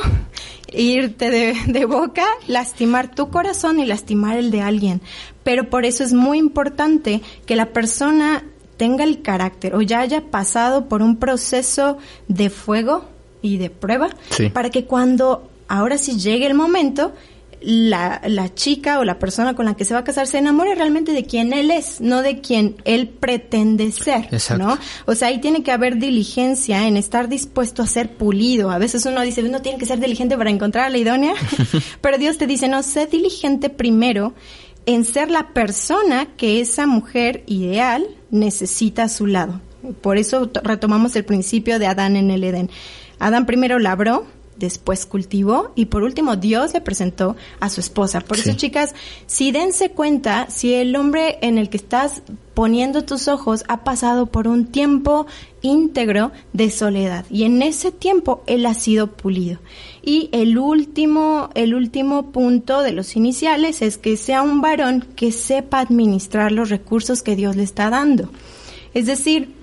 irte 0.73 1.29
de, 1.29 1.55
de 1.67 1.85
boca, 1.85 2.25
lastimar 2.47 3.13
tu 3.13 3.29
corazón 3.29 3.79
y 3.79 3.85
lastimar 3.85 4.37
el 4.37 4.51
de 4.51 4.61
alguien, 4.61 5.01
pero 5.43 5.69
por 5.69 5.85
eso 5.85 6.03
es 6.03 6.13
muy 6.13 6.37
importante 6.37 7.21
que 7.45 7.55
la 7.55 7.73
persona 7.73 8.43
tenga 8.77 9.03
el 9.03 9.21
carácter 9.21 9.75
o 9.75 9.81
ya 9.81 9.99
haya 9.99 10.21
pasado 10.31 10.89
por 10.89 11.01
un 11.01 11.17
proceso 11.17 11.97
de 12.27 12.49
fuego 12.49 13.05
y 13.41 13.57
de 13.57 13.69
prueba 13.69 14.09
para 14.53 14.69
que 14.69 14.85
cuando 14.85 15.49
ahora 15.67 15.97
sí 15.97 16.17
llegue 16.17 16.47
el 16.47 16.53
momento 16.53 17.13
la, 17.63 18.21
la 18.25 18.53
chica 18.53 18.99
o 18.99 19.03
la 19.03 19.19
persona 19.19 19.55
con 19.55 19.65
la 19.65 19.75
que 19.75 19.85
se 19.85 19.93
va 19.93 20.01
a 20.01 20.03
casar 20.03 20.27
se 20.27 20.37
enamore 20.37 20.75
realmente 20.75 21.13
de 21.13 21.25
quien 21.25 21.53
él 21.53 21.71
es, 21.71 22.01
no 22.01 22.21
de 22.21 22.41
quien 22.41 22.75
él 22.85 23.07
pretende 23.07 23.91
ser, 23.91 24.27
Exacto. 24.31 24.65
¿no? 24.65 24.77
O 25.05 25.15
sea, 25.15 25.29
ahí 25.29 25.39
tiene 25.39 25.63
que 25.63 25.71
haber 25.71 25.97
diligencia 25.97 26.87
en 26.87 26.97
estar 26.97 27.29
dispuesto 27.29 27.81
a 27.81 27.87
ser 27.87 28.11
pulido. 28.15 28.69
A 28.69 28.77
veces 28.77 29.05
uno 29.05 29.21
dice, 29.21 29.43
uno 29.43 29.61
tiene 29.61 29.77
que 29.77 29.85
ser 29.85 29.99
diligente 29.99 30.37
para 30.37 30.49
encontrar 30.49 30.85
a 30.85 30.89
la 30.89 30.97
idónea, 30.97 31.33
pero 32.01 32.17
Dios 32.17 32.37
te 32.37 32.47
dice, 32.47 32.67
no, 32.67 32.83
sé 32.83 33.07
diligente 33.07 33.69
primero 33.69 34.33
en 34.85 35.05
ser 35.05 35.31
la 35.31 35.53
persona 35.53 36.27
que 36.35 36.59
esa 36.59 36.87
mujer 36.87 37.43
ideal 37.47 38.05
necesita 38.31 39.03
a 39.03 39.09
su 39.09 39.25
lado. 39.25 39.61
Por 40.01 40.17
eso 40.17 40.49
retomamos 40.63 41.15
el 41.15 41.25
principio 41.25 41.79
de 41.79 41.87
Adán 41.87 42.15
en 42.15 42.31
el 42.31 42.43
Edén. 42.43 42.69
Adán 43.19 43.45
primero 43.45 43.79
labró, 43.79 44.25
después 44.57 45.05
cultivó 45.05 45.71
y 45.75 45.85
por 45.85 46.03
último 46.03 46.35
Dios 46.35 46.73
le 46.73 46.81
presentó 46.81 47.35
a 47.59 47.69
su 47.69 47.79
esposa. 47.79 48.21
Por 48.21 48.37
Sí. 48.37 48.49
eso, 48.49 48.57
chicas, 48.57 48.93
si 49.25 49.51
dense 49.51 49.91
cuenta, 49.91 50.49
si 50.49 50.73
el 50.73 50.95
hombre 50.95 51.37
en 51.41 51.57
el 51.57 51.69
que 51.69 51.77
estás 51.77 52.21
poniendo 52.53 53.03
tus 53.03 53.27
ojos 53.27 53.63
ha 53.67 53.83
pasado 53.83 54.27
por 54.27 54.47
un 54.47 54.67
tiempo 54.67 55.25
íntegro 55.61 56.31
de 56.53 56.69
soledad 56.69 57.25
y 57.29 57.43
en 57.43 57.61
ese 57.61 57.91
tiempo 57.91 58.43
él 58.45 58.65
ha 58.65 58.73
sido 58.73 59.07
pulido. 59.07 59.59
Y 60.03 60.29
el 60.33 60.57
último, 60.57 61.49
el 61.55 61.73
último 61.73 62.31
punto 62.31 62.81
de 62.81 62.91
los 62.91 63.15
iniciales 63.15 63.81
es 63.81 63.97
que 63.97 64.17
sea 64.17 64.41
un 64.41 64.61
varón 64.61 65.05
que 65.15 65.31
sepa 65.31 65.79
administrar 65.79 66.51
los 66.51 66.69
recursos 66.69 67.23
que 67.23 67.35
Dios 67.35 67.55
le 67.55 67.63
está 67.63 67.89
dando. 67.89 68.29
Es 68.93 69.07
decir, 69.07 69.53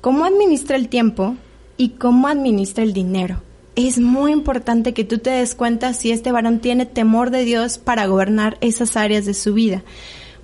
cómo 0.00 0.26
administra 0.26 0.76
el 0.76 0.88
tiempo 0.88 1.36
y 1.78 1.90
cómo 1.90 2.28
administra 2.28 2.84
el 2.84 2.92
dinero. 2.92 3.40
Es 3.76 3.98
muy 3.98 4.32
importante 4.32 4.94
que 4.94 5.04
tú 5.04 5.18
te 5.18 5.30
des 5.30 5.54
cuenta 5.54 5.94
si 5.94 6.12
este 6.12 6.30
varón 6.30 6.60
tiene 6.60 6.86
temor 6.86 7.30
de 7.30 7.44
Dios 7.44 7.78
para 7.78 8.06
gobernar 8.06 8.56
esas 8.60 8.96
áreas 8.96 9.24
de 9.24 9.34
su 9.34 9.52
vida. 9.52 9.82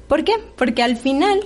¿Por 0.08 0.24
qué? 0.24 0.32
Porque 0.56 0.82
al 0.82 0.96
final 0.96 1.40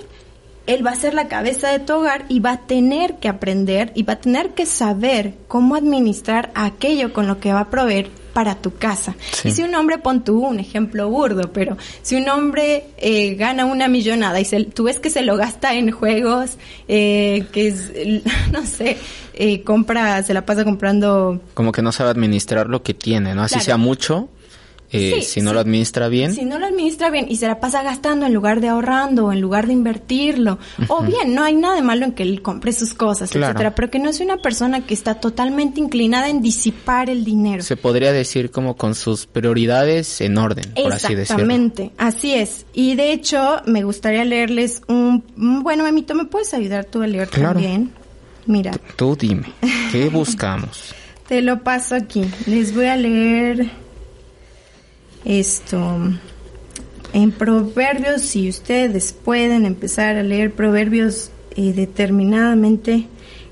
él 0.66 0.86
va 0.86 0.92
a 0.92 0.96
ser 0.96 1.12
la 1.12 1.28
cabeza 1.28 1.70
de 1.70 1.80
tu 1.80 1.92
hogar 1.92 2.24
y 2.30 2.40
va 2.40 2.52
a 2.52 2.60
tener 2.66 3.16
que 3.16 3.28
aprender 3.28 3.92
y 3.94 4.02
va 4.02 4.14
a 4.14 4.20
tener 4.20 4.54
que 4.54 4.64
saber 4.64 5.34
cómo 5.46 5.74
administrar 5.74 6.50
aquello 6.54 7.12
con 7.12 7.26
lo 7.26 7.38
que 7.38 7.52
va 7.52 7.60
a 7.60 7.70
proveer 7.70 8.08
para 8.34 8.56
tu 8.56 8.74
casa. 8.74 9.14
Sí. 9.32 9.48
Y 9.48 9.50
si 9.52 9.62
un 9.62 9.74
hombre, 9.74 9.96
pon 9.98 10.22
tú 10.24 10.40
un 10.44 10.60
ejemplo 10.60 11.08
burdo, 11.08 11.50
pero 11.52 11.78
si 12.02 12.16
un 12.16 12.28
hombre 12.28 12.84
eh, 12.98 13.34
gana 13.36 13.64
una 13.64 13.88
millonada 13.88 14.38
y 14.40 14.44
se- 14.44 14.64
tú 14.64 14.84
ves 14.84 14.98
que 15.00 15.08
se 15.08 15.22
lo 15.22 15.36
gasta 15.38 15.72
en 15.74 15.90
juegos, 15.92 16.58
eh, 16.88 17.46
que 17.52 17.68
es, 17.68 17.90
no 18.52 18.66
sé, 18.66 18.98
eh, 19.34 19.62
compra, 19.62 20.22
se 20.22 20.34
la 20.34 20.44
pasa 20.44 20.64
comprando 20.64 21.40
Como 21.54 21.72
que 21.72 21.80
no 21.80 21.92
sabe 21.92 22.10
administrar 22.10 22.68
lo 22.68 22.82
que 22.82 22.92
tiene, 22.94 23.34
¿no? 23.34 23.42
Así 23.44 23.54
Claro. 23.54 23.64
sea 23.64 23.76
mucho, 23.78 24.28
eh, 24.90 25.14
Sí, 25.16 25.22
si 25.22 25.40
no 25.40 25.50
sí. 25.50 25.54
lo 25.54 25.60
administra 25.60 26.08
bien. 26.08 26.32
Si 26.34 26.44
no 26.44 26.58
lo 26.58 26.66
administra 26.66 27.10
bien 27.10 27.26
y 27.28 27.36
se 27.36 27.46
la 27.48 27.58
pasa 27.60 27.82
gastando 27.82 28.26
en 28.26 28.34
lugar 28.34 28.60
de 28.60 28.68
ahorrando 28.68 29.26
o 29.26 29.32
en 29.32 29.40
lugar 29.40 29.66
de 29.66 29.72
invertirlo, 29.72 30.58
o 30.88 31.02
bien, 31.02 31.34
no 31.34 31.42
hay 31.42 31.54
nada 31.54 31.74
de 31.76 31.82
malo 31.82 32.04
en 32.04 32.12
que 32.12 32.22
él 32.22 32.42
compre 32.42 32.72
sus 32.72 32.94
cosas, 32.94 33.30
Claro. 33.30 33.46
etcétera, 33.52 33.74
pero 33.74 33.90
que 33.90 33.98
no 33.98 34.08
es 34.10 34.20
una 34.20 34.36
persona 34.36 34.86
que 34.86 34.94
está 34.94 35.14
totalmente 35.14 35.80
inclinada 35.80 36.28
en 36.28 36.42
disipar 36.42 37.10
el 37.10 37.24
dinero. 37.24 37.62
Se 37.62 37.76
podría 37.76 38.12
decir 38.12 38.50
como 38.50 38.76
con 38.76 38.94
sus 38.94 39.26
prioridades 39.26 40.20
en 40.20 40.38
orden, 40.38 40.72
por 40.74 40.92
así 40.92 41.14
decirlo. 41.14 41.42
Exactamente, 41.44 41.90
así 41.98 42.34
es. 42.34 42.66
Y 42.72 42.94
de 42.94 43.12
hecho, 43.12 43.56
me 43.66 43.82
gustaría 43.84 44.24
leerles 44.24 44.82
un... 44.88 45.24
Bueno, 45.62 45.84
Memito, 45.84 46.14
¿me 46.14 46.24
puedes 46.26 46.54
ayudar 46.54 46.84
tú 46.84 47.02
a 47.02 47.06
leer 47.06 47.28
Claro. 47.28 47.54
también? 47.54 47.90
Mira, 48.46 48.72
Tú 48.96 49.16
dime, 49.16 49.46
¿qué 49.90 50.08
buscamos? 50.10 50.94
te 51.28 51.40
lo 51.40 51.62
paso 51.62 51.94
aquí. 51.94 52.22
Les 52.46 52.74
voy 52.74 52.86
a 52.86 52.96
leer 52.96 53.70
esto. 55.24 55.98
En 57.12 57.30
Proverbios, 57.30 58.22
si 58.22 58.48
ustedes 58.48 59.12
pueden 59.12 59.66
empezar 59.66 60.16
a 60.16 60.22
leer 60.22 60.52
Proverbios 60.52 61.30
eh, 61.56 61.72
determinadamente, 61.72 63.06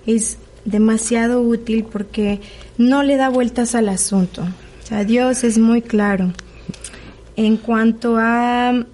es 0.06 0.38
demasiado 0.64 1.40
útil 1.42 1.84
porque 1.84 2.40
no 2.78 3.02
le 3.02 3.16
da 3.16 3.28
vueltas 3.28 3.74
al 3.74 3.88
asunto. 3.88 4.42
O 4.42 4.86
sea, 4.86 5.04
Dios 5.04 5.44
es 5.44 5.58
muy 5.58 5.82
claro. 5.82 6.32
En 7.36 7.56
cuanto 7.56 8.16
a 8.18 8.84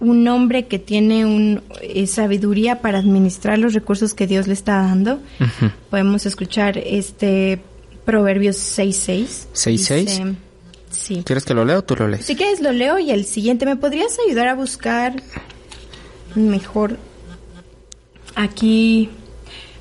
un 0.00 0.28
hombre 0.28 0.66
que 0.66 0.80
tiene 0.80 1.24
un, 1.24 1.62
eh, 1.80 2.08
sabiduría 2.08 2.80
para 2.80 2.98
administrar 2.98 3.58
los 3.58 3.72
recursos 3.72 4.14
que 4.14 4.26
Dios 4.26 4.48
le 4.48 4.54
está 4.54 4.82
dando, 4.82 5.20
podemos 5.90 6.26
escuchar 6.26 6.78
este 6.78 7.60
Proverbios 8.04 8.56
6.6. 8.56 9.46
6:6. 9.54 10.36
Sí. 10.92 11.22
¿Quieres 11.24 11.44
que 11.44 11.54
lo 11.54 11.64
lea 11.64 11.78
o 11.78 11.82
tú 11.82 11.96
lo 11.96 12.06
lees? 12.06 12.24
Si 12.24 12.36
quieres 12.36 12.60
lo 12.60 12.72
leo 12.72 12.98
y 12.98 13.10
el 13.10 13.24
siguiente, 13.24 13.66
¿me 13.66 13.76
podrías 13.76 14.18
ayudar 14.26 14.48
a 14.48 14.54
buscar 14.54 15.22
mejor 16.34 16.98
aquí 18.34 19.10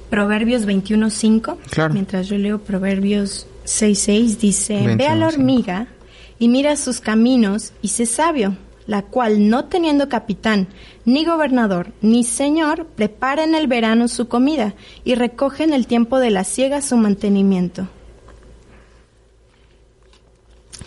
Proverbios 0.09 0.65
21.5? 0.65 1.57
Claro. 1.69 1.93
Mientras 1.93 2.27
yo 2.27 2.37
leo 2.37 2.59
Proverbios 2.59 3.47
6.6 3.65 4.37
dice, 4.37 4.95
ve 4.97 5.07
a 5.07 5.15
la 5.15 5.27
21:5. 5.27 5.33
hormiga 5.33 5.87
y 6.39 6.47
mira 6.47 6.75
sus 6.75 6.99
caminos 6.99 7.73
y 7.81 7.89
sé 7.89 8.05
sabio, 8.05 8.55
la 8.87 9.03
cual 9.03 9.47
no 9.49 9.65
teniendo 9.65 10.09
capitán, 10.09 10.67
ni 11.05 11.23
gobernador, 11.23 11.91
ni 12.01 12.23
señor, 12.23 12.87
prepara 12.87 13.43
en 13.43 13.53
el 13.55 13.67
verano 13.67 14.07
su 14.07 14.27
comida 14.27 14.73
y 15.03 15.15
recoge 15.15 15.63
en 15.63 15.73
el 15.73 15.87
tiempo 15.87 16.19
de 16.19 16.31
la 16.31 16.43
siega 16.43 16.81
su 16.81 16.97
mantenimiento. 16.97 17.87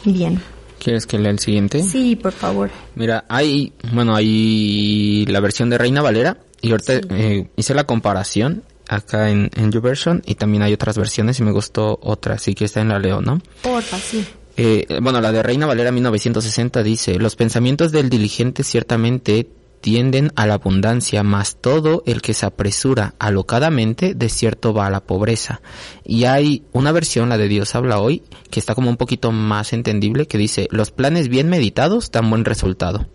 Bien. 0.04 0.40
¿Quieres 0.78 1.06
que 1.06 1.18
lea 1.18 1.30
el 1.30 1.38
siguiente? 1.38 1.82
Sí, 1.82 2.14
por 2.16 2.32
favor. 2.32 2.70
Mira, 2.94 3.24
hay, 3.28 3.72
bueno, 3.92 4.14
hay 4.14 5.24
la 5.26 5.40
versión 5.40 5.70
de 5.70 5.78
Reina 5.78 6.02
Valera 6.02 6.36
y 6.60 6.70
ahorita 6.72 6.94
Sí. 6.94 7.00
eh, 7.10 7.48
hice 7.56 7.74
la 7.74 7.84
comparación 7.84 8.62
acá 8.88 9.30
en, 9.30 9.50
en 9.56 9.72
YouVersion 9.72 10.22
y 10.26 10.34
también 10.34 10.62
hay 10.62 10.74
otras 10.74 10.98
versiones 10.98 11.38
y 11.40 11.42
me 11.42 11.52
gustó 11.52 11.98
otra, 12.02 12.34
así 12.34 12.54
que 12.54 12.66
está 12.66 12.80
en 12.82 12.88
la 12.90 12.98
leo, 12.98 13.22
¿no? 13.22 13.40
Porfa, 13.62 13.96
sí. 13.98 14.24
Eh, 14.56 14.86
bueno, 15.00 15.20
la 15.20 15.32
de 15.32 15.42
Reina 15.42 15.66
Valera 15.66 15.90
1960 15.90 16.82
dice, 16.82 17.18
los 17.18 17.34
pensamientos 17.34 17.90
del 17.90 18.10
diligente 18.10 18.62
ciertamente 18.62 19.48
tienden 19.84 20.32
a 20.34 20.46
la 20.46 20.54
abundancia, 20.54 21.22
mas 21.22 21.56
todo 21.60 22.02
el 22.06 22.22
que 22.22 22.32
se 22.32 22.46
apresura 22.46 23.12
alocadamente 23.18 24.14
de 24.14 24.30
cierto 24.30 24.72
va 24.72 24.86
a 24.86 24.90
la 24.90 25.04
pobreza. 25.04 25.60
Y 26.06 26.24
hay 26.24 26.64
una 26.72 26.90
versión, 26.90 27.28
la 27.28 27.36
de 27.36 27.48
Dios 27.48 27.74
habla 27.74 27.98
hoy, 27.98 28.22
que 28.50 28.60
está 28.60 28.74
como 28.74 28.88
un 28.88 28.96
poquito 28.96 29.30
más 29.30 29.74
entendible, 29.74 30.26
que 30.26 30.38
dice, 30.38 30.68
los 30.70 30.90
planes 30.90 31.28
bien 31.28 31.50
meditados 31.50 32.10
dan 32.10 32.30
buen 32.30 32.46
resultado. 32.46 33.08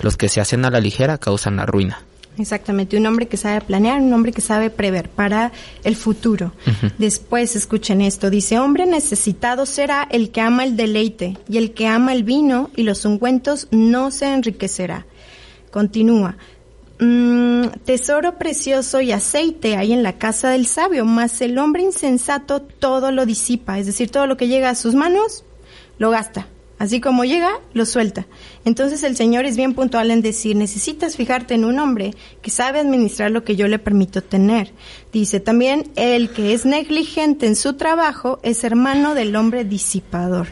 Los 0.00 0.16
que 0.16 0.30
se 0.30 0.40
hacen 0.40 0.64
a 0.64 0.70
la 0.70 0.80
ligera 0.80 1.18
causan 1.18 1.56
la 1.56 1.66
ruina. 1.66 2.00
Exactamente, 2.38 2.96
un 2.96 3.04
hombre 3.04 3.28
que 3.28 3.36
sabe 3.36 3.60
planear, 3.60 4.00
un 4.00 4.14
hombre 4.14 4.32
que 4.32 4.40
sabe 4.40 4.70
prever 4.70 5.10
para 5.10 5.52
el 5.82 5.94
futuro. 5.94 6.52
Después, 6.96 7.54
escuchen 7.54 8.00
esto, 8.00 8.30
dice, 8.30 8.58
hombre 8.58 8.86
necesitado 8.86 9.66
será 9.66 10.08
el 10.10 10.30
que 10.30 10.40
ama 10.40 10.64
el 10.64 10.74
deleite, 10.74 11.36
y 11.50 11.58
el 11.58 11.74
que 11.74 11.86
ama 11.86 12.14
el 12.14 12.24
vino 12.24 12.70
y 12.76 12.84
los 12.84 13.04
ungüentos 13.04 13.68
no 13.72 14.10
se 14.10 14.32
enriquecerá. 14.32 15.04
Continúa. 15.74 16.36
"Mm, 17.00 17.64
tesoro 17.84 18.38
precioso 18.38 19.00
y 19.00 19.10
aceite 19.10 19.76
hay 19.76 19.92
en 19.92 20.04
la 20.04 20.18
casa 20.18 20.50
del 20.50 20.68
sabio, 20.68 21.04
mas 21.04 21.40
el 21.40 21.58
hombre 21.58 21.82
insensato 21.82 22.62
todo 22.62 23.10
lo 23.10 23.26
disipa, 23.26 23.80
es 23.80 23.86
decir, 23.86 24.08
todo 24.08 24.28
lo 24.28 24.36
que 24.36 24.46
llega 24.46 24.70
a 24.70 24.76
sus 24.76 24.94
manos 24.94 25.44
lo 25.98 26.10
gasta. 26.10 26.46
Así 26.78 27.00
como 27.00 27.24
llega, 27.24 27.50
lo 27.72 27.86
suelta. 27.86 28.24
Entonces 28.64 29.02
el 29.02 29.16
Señor 29.16 29.46
es 29.46 29.56
bien 29.56 29.74
puntual 29.74 30.12
en 30.12 30.22
decir, 30.22 30.54
necesitas 30.54 31.16
fijarte 31.16 31.54
en 31.54 31.64
un 31.64 31.80
hombre 31.80 32.14
que 32.40 32.52
sabe 32.52 32.78
administrar 32.78 33.32
lo 33.32 33.42
que 33.42 33.56
yo 33.56 33.66
le 33.66 33.80
permito 33.80 34.22
tener. 34.22 34.70
Dice 35.12 35.40
también, 35.40 35.90
el 35.96 36.30
que 36.30 36.54
es 36.54 36.66
negligente 36.66 37.48
en 37.48 37.56
su 37.56 37.72
trabajo 37.72 38.38
es 38.44 38.62
hermano 38.62 39.16
del 39.16 39.34
hombre 39.34 39.64
disipador. 39.64 40.46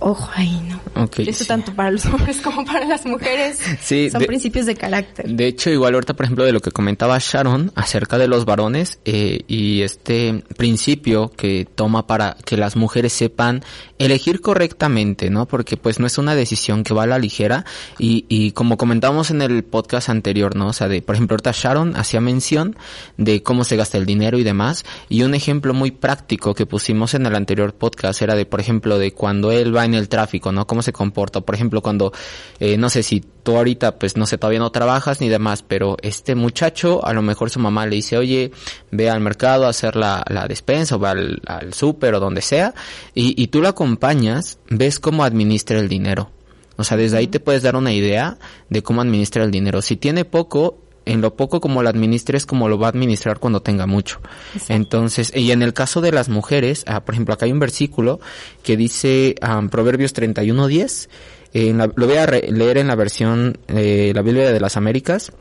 Ojo 0.00 0.30
ahí, 0.34 0.60
¿no? 0.68 1.02
Ok, 1.04 1.20
Eso 1.20 1.42
sí. 1.44 1.48
tanto 1.48 1.74
para 1.74 1.90
los 1.90 2.06
hombres 2.06 2.40
como 2.40 2.64
para 2.64 2.84
las 2.86 3.04
mujeres 3.04 3.58
Sí, 3.80 4.10
son 4.10 4.20
de- 4.20 4.26
principios 4.26 4.66
de 4.66 4.74
carácter. 4.76 5.26
De 5.28 5.46
hecho, 5.46 5.70
igual 5.70 5.94
ahorita, 5.94 6.14
por 6.14 6.24
ejemplo, 6.24 6.44
de 6.44 6.52
lo 6.52 6.60
que 6.60 6.70
comentaba 6.70 7.18
Sharon 7.20 7.72
acerca 7.74 8.16
de 8.18 8.28
los 8.28 8.44
varones 8.44 9.00
eh, 9.04 9.40
y 9.48 9.82
este 9.82 10.44
principio 10.56 11.30
que 11.30 11.66
toma 11.74 12.06
para 12.06 12.36
que 12.44 12.56
las 12.56 12.76
mujeres 12.76 13.12
sepan 13.12 13.62
elegir 13.98 14.40
correctamente, 14.40 15.30
¿no? 15.30 15.46
Porque 15.46 15.76
pues 15.76 15.98
no 15.98 16.06
es 16.06 16.18
una 16.18 16.34
decisión 16.34 16.84
que 16.84 16.94
va 16.94 17.02
a 17.02 17.06
la 17.06 17.18
ligera 17.18 17.64
y, 17.98 18.24
y 18.28 18.52
como 18.52 18.76
comentábamos 18.76 19.30
en 19.30 19.42
el 19.42 19.64
podcast 19.64 20.08
anterior, 20.08 20.54
¿no? 20.56 20.68
O 20.68 20.72
sea, 20.72 20.88
de, 20.88 21.02
por 21.02 21.16
ejemplo, 21.16 21.34
ahorita 21.34 21.52
Sharon 21.52 21.96
hacía 21.96 22.20
mención 22.20 22.76
de 23.16 23.42
cómo 23.42 23.64
se 23.64 23.76
gasta 23.76 23.98
el 23.98 24.06
dinero 24.06 24.38
y 24.38 24.44
demás 24.44 24.84
y 25.08 25.22
un 25.22 25.34
ejemplo 25.34 25.74
muy 25.74 25.90
práctico 25.90 26.54
que 26.54 26.66
pusimos 26.66 27.14
en 27.14 27.26
el 27.26 27.34
anterior 27.34 27.74
podcast 27.74 28.22
era 28.22 28.34
de, 28.36 28.46
por 28.46 28.60
ejemplo, 28.60 28.98
de 28.98 29.12
cuando 29.12 29.50
él 29.52 29.74
va 29.76 29.87
en 29.88 29.94
el 29.94 30.08
tráfico, 30.08 30.52
¿no? 30.52 30.66
Cómo 30.66 30.82
se 30.82 30.92
comporta. 30.92 31.40
Por 31.40 31.54
ejemplo, 31.54 31.82
cuando, 31.82 32.12
eh, 32.60 32.76
no 32.76 32.90
sé 32.90 33.02
si 33.02 33.20
tú 33.20 33.56
ahorita, 33.56 33.98
pues 33.98 34.16
no 34.16 34.26
sé, 34.26 34.38
todavía 34.38 34.60
no 34.60 34.70
trabajas 34.70 35.20
ni 35.20 35.28
demás, 35.28 35.64
pero 35.66 35.96
este 36.02 36.34
muchacho, 36.34 37.04
a 37.04 37.12
lo 37.12 37.22
mejor 37.22 37.50
su 37.50 37.58
mamá 37.58 37.86
le 37.86 37.96
dice, 37.96 38.16
oye, 38.16 38.52
ve 38.90 39.10
al 39.10 39.20
mercado 39.20 39.66
a 39.66 39.70
hacer 39.70 39.96
la, 39.96 40.24
la 40.28 40.46
despensa 40.46 40.96
o 40.96 40.98
va 41.00 41.10
al, 41.10 41.40
al 41.46 41.74
súper 41.74 42.14
o 42.14 42.20
donde 42.20 42.42
sea, 42.42 42.74
y, 43.14 43.40
y 43.42 43.48
tú 43.48 43.60
lo 43.60 43.68
acompañas, 43.68 44.58
ves 44.68 45.00
cómo 45.00 45.24
administra 45.24 45.78
el 45.78 45.88
dinero. 45.88 46.30
O 46.76 46.84
sea, 46.84 46.96
desde 46.96 47.16
ahí 47.16 47.26
te 47.26 47.40
puedes 47.40 47.62
dar 47.62 47.74
una 47.74 47.92
idea 47.92 48.38
de 48.70 48.82
cómo 48.82 49.00
administra 49.00 49.42
el 49.42 49.50
dinero. 49.50 49.82
Si 49.82 49.96
tiene 49.96 50.24
poco, 50.24 50.78
en 51.08 51.22
lo 51.22 51.34
poco 51.34 51.60
como 51.60 51.82
lo 51.82 51.88
administres, 51.88 52.46
como 52.46 52.68
lo 52.68 52.78
va 52.78 52.86
a 52.86 52.90
administrar 52.90 53.38
cuando 53.38 53.60
tenga 53.60 53.86
mucho. 53.86 54.20
Entonces, 54.68 55.32
y 55.34 55.50
en 55.52 55.62
el 55.62 55.72
caso 55.72 56.00
de 56.00 56.12
las 56.12 56.28
mujeres, 56.28 56.84
ah, 56.86 57.04
por 57.04 57.14
ejemplo, 57.14 57.34
acá 57.34 57.46
hay 57.46 57.52
un 57.52 57.58
versículo 57.58 58.20
que 58.62 58.76
dice 58.76 59.34
um, 59.42 59.70
Proverbios 59.70 60.14
31.10, 60.14 61.08
eh, 61.54 61.72
lo 61.72 62.06
voy 62.06 62.16
a 62.16 62.26
leer 62.26 62.78
en 62.78 62.88
la 62.88 62.94
versión, 62.94 63.58
eh, 63.68 64.12
la 64.14 64.22
Biblia 64.22 64.52
de 64.52 64.60
las 64.60 64.76
Américas, 64.76 65.32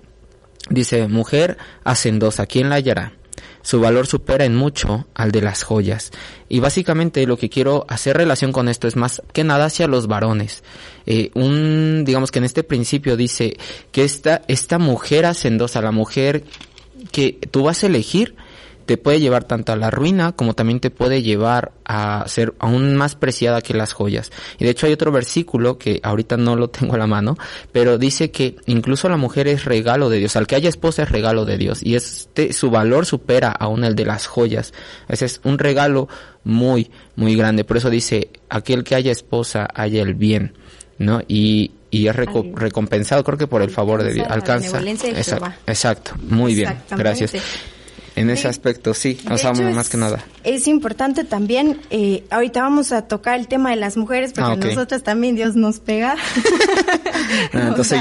dice, 0.70 1.08
mujer 1.08 1.58
hacendosa, 1.84 2.46
¿quién 2.46 2.70
la 2.70 2.76
hallará? 2.76 3.14
Su 3.68 3.82
valor 3.82 4.08
supera 4.08 4.46
en 4.46 4.56
mucho 4.56 5.08
al 5.14 5.34
de 5.34 5.42
las 5.42 5.64
joyas. 5.64 6.12
Y 6.48 6.62
básicamente 6.62 7.28
lo 7.28 7.36
que 7.36 7.50
quiero 7.50 7.86
hacer 7.90 8.16
relación 8.16 8.54
con 8.54 8.70
esto 8.70 8.88
es 8.88 8.96
más 8.96 9.22
que 9.34 9.44
nada 9.44 9.66
hacia 9.66 9.88
los 9.88 10.08
varones. 10.08 10.64
Eh, 11.06 11.32
un, 11.34 12.04
digamos 12.06 12.32
que 12.32 12.40
en 12.40 12.46
este 12.46 12.64
principio 12.64 13.18
dice 13.18 13.58
que 13.92 14.06
esta, 14.06 14.42
esta 14.48 14.80
mujer 14.80 15.26
hacendosa, 15.26 15.82
la 15.82 15.92
mujer 15.92 16.46
que 17.12 17.34
tú 17.52 17.64
vas 17.64 17.84
a 17.84 17.88
elegir, 17.88 18.36
te 18.88 18.98
puede 18.98 19.20
llevar 19.20 19.44
tanto 19.44 19.74
a 19.74 19.76
la 19.76 19.92
ruina 19.92 20.32
como 20.32 20.54
también 20.56 20.80
te 20.80 20.90
puede 20.90 21.22
llevar 21.22 21.74
a 21.84 22.24
ser 22.28 22.54
aún 22.58 22.96
más 22.96 23.16
preciada 23.16 23.62
que 23.62 23.74
las 23.74 23.92
joyas. 23.92 24.32
Y 24.58 24.64
de 24.64 24.72
hecho 24.72 24.88
hay 24.88 24.94
otro 24.94 25.12
versículo 25.12 25.78
que 25.78 26.00
ahorita 26.02 26.38
no 26.38 26.56
lo 26.56 26.70
tengo 26.72 26.96
a 26.96 26.98
la 26.98 27.06
mano, 27.06 27.38
pero 27.74 27.98
dice 27.98 28.32
que 28.32 28.56
incluso 28.66 29.10
la 29.10 29.18
mujer 29.18 29.50
es 29.50 29.66
regalo 29.66 30.10
de 30.10 30.20
Dios, 30.20 30.38
al 30.38 30.48
que 30.48 30.56
haya 30.56 30.70
esposa 30.70 31.04
es 31.04 31.12
regalo 31.12 31.44
de 31.44 31.58
Dios. 31.58 31.84
Y 31.84 31.96
este 31.96 32.54
su 32.54 32.72
valor 32.72 33.06
supera 33.06 33.52
aún 33.52 33.84
el 33.84 33.94
de 33.94 34.06
las 34.06 34.26
joyas. 34.26 34.74
Ese 35.10 35.26
es 35.26 35.42
un 35.44 35.60
regalo 35.60 36.08
muy 36.46 36.90
muy 37.18 37.36
grande, 37.36 37.66
por 37.66 37.76
eso 37.76 37.90
dice, 37.90 38.30
aquel 38.50 38.86
que 38.86 38.96
haya 38.96 39.12
esposa 39.12 39.68
haya 39.74 40.02
el 40.02 40.16
bien, 40.16 40.54
¿no? 40.98 41.22
Y 41.28 41.72
y 41.92 42.08
es 42.08 42.16
recompensado 42.16 43.24
creo 43.24 43.38
que 43.38 43.48
por 43.48 43.62
el 43.62 43.70
favor 43.70 44.02
de 44.02 44.14
Dios. 44.14 44.28
Alcanza 44.30 44.82
exacto, 44.82 45.52
exacto. 45.68 46.12
Muy 46.22 46.56
bien. 46.56 46.78
Gracias 46.90 47.34
en 48.18 48.32
ese 48.32 48.48
aspecto, 48.48 48.96
sí, 48.96 49.20
o 49.30 49.38
sea, 49.38 49.54
más 49.54 49.90
que 49.90 49.98
nada. 49.98 50.24
Es 50.44 50.68
importante 50.68 51.24
también, 51.24 51.80
eh, 51.92 52.24
ahorita 52.32 52.64
vamos 52.64 52.92
a 52.92 53.04
tocar 53.04 53.40
el 53.40 53.48
tema 53.48 53.70
de 53.70 53.76
las 53.76 53.96
mujeres, 53.96 54.34
porque 54.34 54.54
ah, 54.54 54.56
nosotras 54.56 55.04
también 55.04 55.36
Dios 55.36 55.56
nos 55.56 55.80
pega. 55.80 56.16
Ah, 57.54 57.68
entonces, 57.70 58.00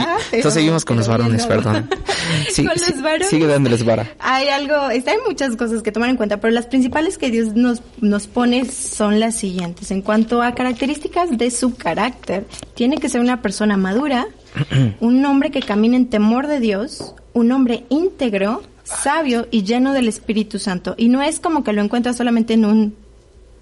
seguimos 0.51 0.85
con 0.85 0.97
los 0.97 1.09
varones, 1.09 1.47
perdón. 1.47 1.89
Sí, 2.51 2.65
con 2.65 2.75
los 2.75 3.03
varones. 3.03 3.29
Sigue 3.29 3.47
dándoles 3.47 3.85
vara. 3.85 4.09
Hay 4.21 4.49
algo, 4.49 4.77
hay 4.87 5.03
muchas 5.27 5.57
cosas 5.57 5.83
que 5.83 5.91
tomar 5.91 6.11
en 6.11 6.17
cuenta, 6.17 6.39
pero 6.39 6.53
las 6.53 6.67
principales 6.67 7.19
que 7.19 7.31
Dios 7.31 7.55
nos, 7.55 7.83
nos 8.01 8.27
pone 8.27 8.71
son 8.71 9.19
las 9.19 9.35
siguientes. 9.37 9.91
En 9.91 10.03
cuanto 10.03 10.43
a 10.43 10.55
características 10.55 11.37
de 11.37 11.51
su 11.51 11.75
carácter, 11.75 12.47
tiene 12.75 12.99
que 12.99 13.09
ser 13.09 13.21
una 13.21 13.43
persona 13.43 13.77
madura, 13.77 14.27
un 15.01 15.25
hombre 15.25 15.51
que 15.51 15.61
camine 15.61 15.97
en 15.97 16.07
temor 16.07 16.47
de 16.47 16.61
Dios, 16.61 17.15
un 17.33 17.53
hombre 17.53 17.85
íntegro, 17.89 18.63
sabio 18.87 19.49
y 19.51 19.65
lleno 19.65 19.93
del 19.93 20.09
Espíritu 20.09 20.59
Santo. 20.59 20.95
Y 20.97 21.09
no 21.09 21.23
es 21.23 21.41
como 21.41 21.65
que 21.65 21.73
lo 21.73 21.83
encuentras 21.83 22.17
solamente 22.17 22.55
en 22.55 22.65
un 22.65 22.95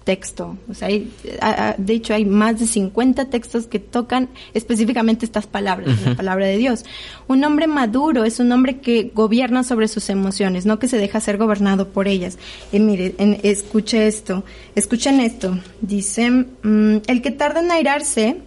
texto. 0.03 0.55
O 0.69 0.73
sea, 0.73 0.87
de 0.87 1.93
hecho 1.93 2.13
hay 2.13 2.25
más 2.25 2.59
de 2.59 2.67
50 2.67 3.25
textos 3.25 3.65
que 3.65 3.79
tocan 3.79 4.29
específicamente 4.53 5.25
estas 5.25 5.47
palabras, 5.47 5.99
la 6.05 6.15
palabra 6.15 6.45
de 6.45 6.57
Dios. 6.57 6.85
Un 7.27 7.43
hombre 7.43 7.67
maduro 7.67 8.23
es 8.23 8.39
un 8.39 8.51
hombre 8.51 8.79
que 8.79 9.11
gobierna 9.13 9.63
sobre 9.63 9.87
sus 9.87 10.09
emociones, 10.09 10.65
no 10.65 10.79
que 10.79 10.87
se 10.87 10.97
deja 10.97 11.19
ser 11.19 11.37
gobernado 11.37 11.89
por 11.89 12.07
ellas. 12.07 12.37
Y 12.71 12.79
mire, 12.79 13.15
escuche 13.43 14.07
esto, 14.07 14.45
escuchen 14.75 15.19
esto. 15.19 15.57
Dice, 15.81 16.29
mm, 16.29 16.97
el 17.07 17.21
que 17.21 17.31
tarda 17.31 17.61
en 17.61 17.71
airarse 17.71 18.37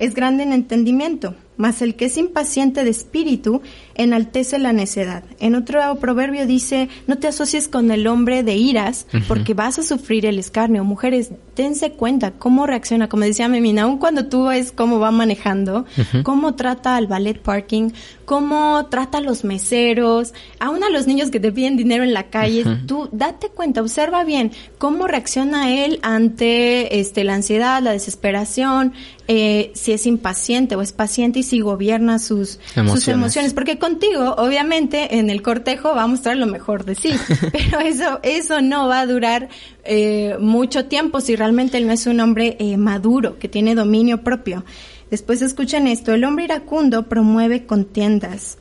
es 0.00 0.14
grande 0.14 0.42
en 0.42 0.52
entendimiento 0.52 1.36
mas 1.56 1.82
el 1.82 1.94
que 1.94 2.06
es 2.06 2.16
impaciente 2.16 2.84
de 2.84 2.90
espíritu 2.90 3.62
enaltece 3.94 4.58
la 4.58 4.72
necedad. 4.72 5.24
En 5.40 5.54
otro 5.54 5.80
proverbio 5.96 6.46
dice, 6.46 6.88
no 7.06 7.18
te 7.18 7.28
asocies 7.28 7.68
con 7.68 7.90
el 7.90 8.06
hombre 8.06 8.42
de 8.42 8.54
iras, 8.56 9.06
porque 9.28 9.54
vas 9.54 9.78
a 9.78 9.82
sufrir 9.82 10.26
el 10.26 10.38
escarnio. 10.38 10.84
Mujeres, 10.84 11.30
dense 11.56 11.92
cuenta 11.92 12.32
cómo 12.32 12.66
reacciona, 12.66 13.08
como 13.08 13.24
decía 13.24 13.48
Memina, 13.48 13.82
aun 13.82 13.98
cuando 13.98 14.26
tú 14.26 14.46
ves 14.46 14.72
cómo 14.72 14.98
va 14.98 15.10
manejando, 15.10 15.84
cómo 16.22 16.54
trata 16.54 16.96
al 16.96 17.06
ballet 17.06 17.40
parking, 17.40 17.90
cómo 18.24 18.86
trata 18.90 19.18
a 19.18 19.20
los 19.20 19.44
meseros, 19.44 20.34
aún 20.58 20.82
a 20.82 20.90
los 20.90 21.06
niños 21.06 21.30
que 21.30 21.40
te 21.40 21.52
piden 21.52 21.76
dinero 21.76 22.04
en 22.04 22.12
la 22.12 22.24
calle, 22.24 22.64
tú 22.86 23.08
date 23.12 23.48
cuenta, 23.48 23.80
observa 23.80 24.24
bien 24.24 24.52
cómo 24.78 25.06
reacciona 25.06 25.72
él 25.72 26.00
ante 26.02 27.00
este 27.00 27.24
la 27.24 27.34
ansiedad, 27.34 27.82
la 27.82 27.92
desesperación, 27.92 28.92
eh, 29.26 29.72
si 29.74 29.92
es 29.92 30.06
impaciente 30.06 30.76
o 30.76 30.82
es 30.82 30.92
paciente 30.92 31.38
y 31.38 31.42
si 31.42 31.60
gobierna 31.60 32.18
sus 32.18 32.58
emociones. 32.74 32.92
sus 32.92 33.08
emociones. 33.08 33.54
Porque 33.54 33.78
contigo, 33.84 34.34
obviamente, 34.38 35.18
en 35.18 35.28
el 35.28 35.42
cortejo 35.42 35.94
va 35.94 36.04
a 36.04 36.06
mostrar 36.06 36.38
lo 36.38 36.46
mejor 36.46 36.86
de 36.86 36.94
sí, 36.94 37.12
pero 37.52 37.80
eso, 37.80 38.18
eso 38.22 38.62
no 38.62 38.88
va 38.88 39.00
a 39.00 39.06
durar 39.06 39.50
eh, 39.84 40.38
mucho 40.40 40.86
tiempo 40.86 41.20
si 41.20 41.36
realmente 41.36 41.76
él 41.76 41.86
no 41.86 41.92
es 41.92 42.06
un 42.06 42.18
hombre 42.20 42.56
eh, 42.60 42.78
maduro, 42.78 43.38
que 43.38 43.46
tiene 43.46 43.74
dominio 43.74 44.22
propio. 44.22 44.64
Después 45.10 45.42
escuchen 45.42 45.86
esto, 45.86 46.14
el 46.14 46.24
hombre 46.24 46.44
iracundo 46.44 47.10
promueve 47.10 47.66
contiendas. 47.66 48.56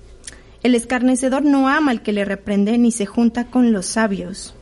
El 0.61 0.75
escarnecedor 0.75 1.45
no 1.45 1.69
ama 1.69 1.91
al 1.91 2.01
que 2.01 2.11
le 2.11 2.25
reprende 2.25 2.77
ni 2.77 2.91
se 2.91 3.05
junta 3.05 3.45
con 3.45 3.71
los 3.71 3.85
sabios 3.85 4.55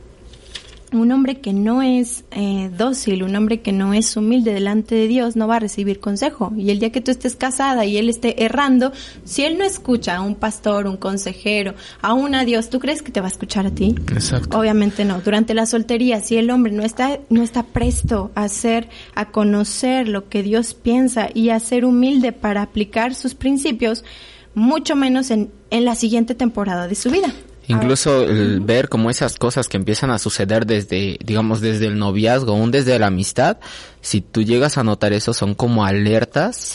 un 0.92 1.12
hombre 1.12 1.40
que 1.40 1.52
no 1.52 1.82
es 1.82 2.24
eh, 2.30 2.70
dócil, 2.76 3.22
un 3.22 3.34
hombre 3.34 3.60
que 3.60 3.72
no 3.72 3.94
es 3.94 4.16
humilde 4.16 4.52
delante 4.52 4.94
de 4.94 5.08
Dios, 5.08 5.36
no 5.36 5.48
va 5.48 5.56
a 5.56 5.60
recibir 5.60 6.00
consejo. 6.00 6.52
Y 6.56 6.70
el 6.70 6.78
día 6.78 6.90
que 6.90 7.00
tú 7.00 7.10
estés 7.10 7.36
casada 7.36 7.84
y 7.84 7.96
él 7.96 8.08
esté 8.08 8.44
errando, 8.44 8.92
si 9.24 9.44
él 9.44 9.58
no 9.58 9.64
escucha 9.64 10.16
a 10.16 10.20
un 10.20 10.34
pastor, 10.34 10.86
un 10.86 10.96
consejero, 10.96 11.74
aún 12.00 12.34
a 12.34 12.44
Dios, 12.44 12.70
¿tú 12.70 12.80
crees 12.80 13.02
que 13.02 13.12
te 13.12 13.20
va 13.20 13.26
a 13.26 13.30
escuchar 13.30 13.66
a 13.66 13.70
ti? 13.70 13.94
Exacto. 14.12 14.58
Obviamente 14.58 15.04
no. 15.04 15.20
Durante 15.20 15.54
la 15.54 15.66
soltería, 15.66 16.20
si 16.20 16.36
el 16.36 16.50
hombre 16.50 16.72
no 16.72 16.82
está, 16.82 17.18
no 17.30 17.42
está 17.42 17.62
presto 17.62 18.30
a 18.34 18.44
hacer, 18.44 18.88
a 19.14 19.30
conocer 19.30 20.08
lo 20.08 20.28
que 20.28 20.42
Dios 20.42 20.74
piensa 20.74 21.28
y 21.32 21.50
a 21.50 21.60
ser 21.60 21.84
humilde 21.84 22.32
para 22.32 22.62
aplicar 22.62 23.14
sus 23.14 23.34
principios, 23.34 24.04
mucho 24.54 24.96
menos 24.96 25.30
en, 25.30 25.50
en 25.70 25.84
la 25.84 25.94
siguiente 25.94 26.34
temporada 26.34 26.88
de 26.88 26.94
su 26.94 27.10
vida. 27.10 27.32
Incluso 27.68 28.24
el 28.24 28.60
ver 28.60 28.88
como 28.88 29.10
esas 29.10 29.36
cosas 29.36 29.68
que 29.68 29.76
empiezan 29.76 30.10
a 30.10 30.18
suceder 30.18 30.66
desde, 30.66 31.18
digamos, 31.24 31.60
desde 31.60 31.86
el 31.86 31.98
noviazgo, 31.98 32.52
aún 32.52 32.70
desde 32.70 32.98
la 32.98 33.06
amistad, 33.06 33.58
si 34.00 34.20
tú 34.20 34.42
llegas 34.42 34.78
a 34.78 34.84
notar 34.84 35.12
eso, 35.12 35.32
son 35.32 35.54
como 35.54 35.84
alertas 35.84 36.74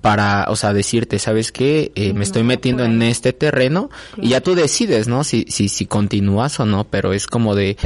para, 0.00 0.46
o 0.48 0.56
sea, 0.56 0.72
decirte, 0.72 1.20
¿sabes 1.20 1.52
qué? 1.52 1.92
Eh, 1.94 2.12
me 2.12 2.24
estoy 2.24 2.42
metiendo 2.42 2.84
en 2.84 3.00
este 3.02 3.32
terreno 3.32 3.90
y 4.16 4.30
ya 4.30 4.40
tú 4.40 4.56
decides, 4.56 5.06
¿no? 5.06 5.22
Si, 5.22 5.46
si, 5.48 5.68
si 5.68 5.86
continúas 5.86 6.58
o 6.58 6.66
no, 6.66 6.84
pero 6.84 7.12
es 7.12 7.28
como 7.28 7.54
de 7.54 7.76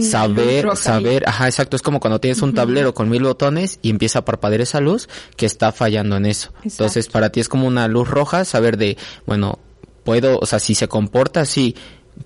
saber, 0.00 0.76
saber, 0.76 1.28
ajá, 1.28 1.46
exacto, 1.48 1.74
es 1.74 1.82
como 1.82 1.98
cuando 1.98 2.20
tienes 2.20 2.40
un 2.40 2.54
tablero 2.54 2.94
con 2.94 3.08
mil 3.08 3.24
botones 3.24 3.80
y 3.82 3.90
empieza 3.90 4.20
a 4.20 4.24
parpadear 4.24 4.60
esa 4.60 4.80
luz 4.80 5.08
que 5.36 5.46
está 5.46 5.72
fallando 5.72 6.16
en 6.16 6.26
eso. 6.26 6.52
Entonces, 6.62 7.08
para 7.08 7.30
ti 7.30 7.40
es 7.40 7.48
como 7.48 7.66
una 7.66 7.88
luz 7.88 8.08
roja 8.08 8.44
saber 8.44 8.76
de, 8.76 8.96
bueno, 9.26 9.58
puedo, 10.06 10.38
o 10.38 10.46
sea, 10.46 10.58
si 10.58 10.74
se 10.74 10.88
comporta 10.88 11.42
así, 11.42 11.74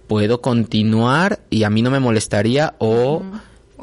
puedo 0.06 0.40
continuar 0.40 1.40
y 1.50 1.64
a 1.64 1.70
mí 1.70 1.82
no 1.82 1.90
me 1.90 1.98
molestaría 1.98 2.74
o... 2.78 3.24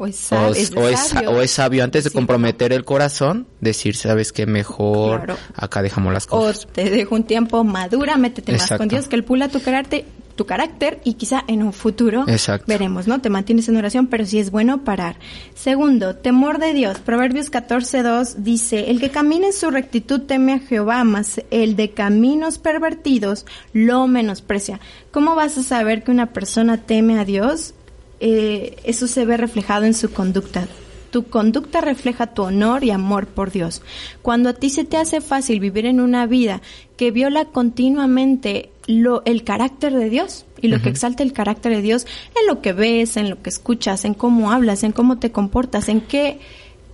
O 0.00 0.06
es, 0.06 0.14
sabio. 0.14 1.32
o, 1.32 1.40
es, 1.42 1.50
sabio. 1.50 1.82
antes 1.82 2.04
de 2.04 2.10
comprometer 2.10 2.72
el 2.72 2.84
corazón, 2.84 3.48
decir, 3.60 3.96
sabes 3.96 4.32
que 4.32 4.46
mejor 4.46 5.36
acá 5.56 5.82
dejamos 5.82 6.12
las 6.12 6.28
cosas. 6.28 6.66
O 6.66 6.68
te 6.68 6.88
dejo 6.88 7.16
un 7.16 7.24
tiempo 7.24 7.64
madura, 7.64 8.16
métete 8.16 8.52
más 8.52 8.72
con 8.78 8.86
Dios, 8.86 9.08
que 9.08 9.16
el 9.16 9.24
pula 9.24 9.48
tu 9.48 9.60
carácter, 9.60 10.04
tu 10.38 10.46
carácter 10.46 11.00
y 11.04 11.14
quizá 11.14 11.42
en 11.48 11.64
un 11.64 11.72
futuro 11.72 12.24
veremos, 12.66 13.08
¿no? 13.08 13.20
Te 13.20 13.28
mantienes 13.28 13.68
en 13.68 13.76
oración, 13.76 14.06
pero 14.06 14.24
sí 14.24 14.38
es 14.38 14.52
bueno 14.52 14.84
parar. 14.84 15.16
Segundo, 15.54 16.14
temor 16.14 16.60
de 16.60 16.72
Dios. 16.74 17.00
Proverbios 17.00 17.50
14.2 17.50 18.36
dice, 18.36 18.88
el 18.88 19.00
que 19.00 19.10
camina 19.10 19.48
en 19.48 19.52
su 19.52 19.68
rectitud 19.70 20.20
teme 20.20 20.52
a 20.52 20.58
Jehová, 20.60 21.02
mas 21.02 21.42
el 21.50 21.74
de 21.74 21.90
caminos 21.90 22.58
pervertidos 22.58 23.46
lo 23.72 24.06
menosprecia. 24.06 24.78
¿Cómo 25.10 25.34
vas 25.34 25.58
a 25.58 25.64
saber 25.64 26.04
que 26.04 26.12
una 26.12 26.32
persona 26.32 26.78
teme 26.78 27.18
a 27.18 27.24
Dios? 27.24 27.74
Eh, 28.20 28.76
eso 28.84 29.08
se 29.08 29.24
ve 29.24 29.36
reflejado 29.36 29.86
en 29.86 29.94
su 29.94 30.12
conducta. 30.12 30.68
Tu 31.10 31.24
conducta 31.24 31.80
refleja 31.80 32.28
tu 32.28 32.42
honor 32.42 32.84
y 32.84 32.92
amor 32.92 33.26
por 33.26 33.50
Dios. 33.50 33.82
Cuando 34.22 34.50
a 34.50 34.52
ti 34.52 34.70
se 34.70 34.84
te 34.84 34.98
hace 34.98 35.20
fácil 35.20 35.58
vivir 35.58 35.86
en 35.86 36.00
una 36.00 36.26
vida 36.26 36.62
que 36.96 37.10
viola 37.10 37.46
continuamente 37.46 38.70
lo, 38.88 39.22
el 39.26 39.44
carácter 39.44 39.94
de 39.94 40.08
Dios 40.08 40.46
y 40.60 40.68
lo 40.68 40.80
que 40.80 40.88
exalta 40.88 41.22
el 41.22 41.34
carácter 41.34 41.76
de 41.76 41.82
Dios 41.82 42.06
en 42.40 42.46
lo 42.46 42.62
que 42.62 42.72
ves, 42.72 43.18
en 43.18 43.28
lo 43.28 43.42
que 43.42 43.50
escuchas, 43.50 44.06
en 44.06 44.14
cómo 44.14 44.50
hablas, 44.50 44.82
en 44.82 44.92
cómo 44.92 45.18
te 45.18 45.30
comportas, 45.30 45.90
en 45.90 46.00
qué, 46.00 46.40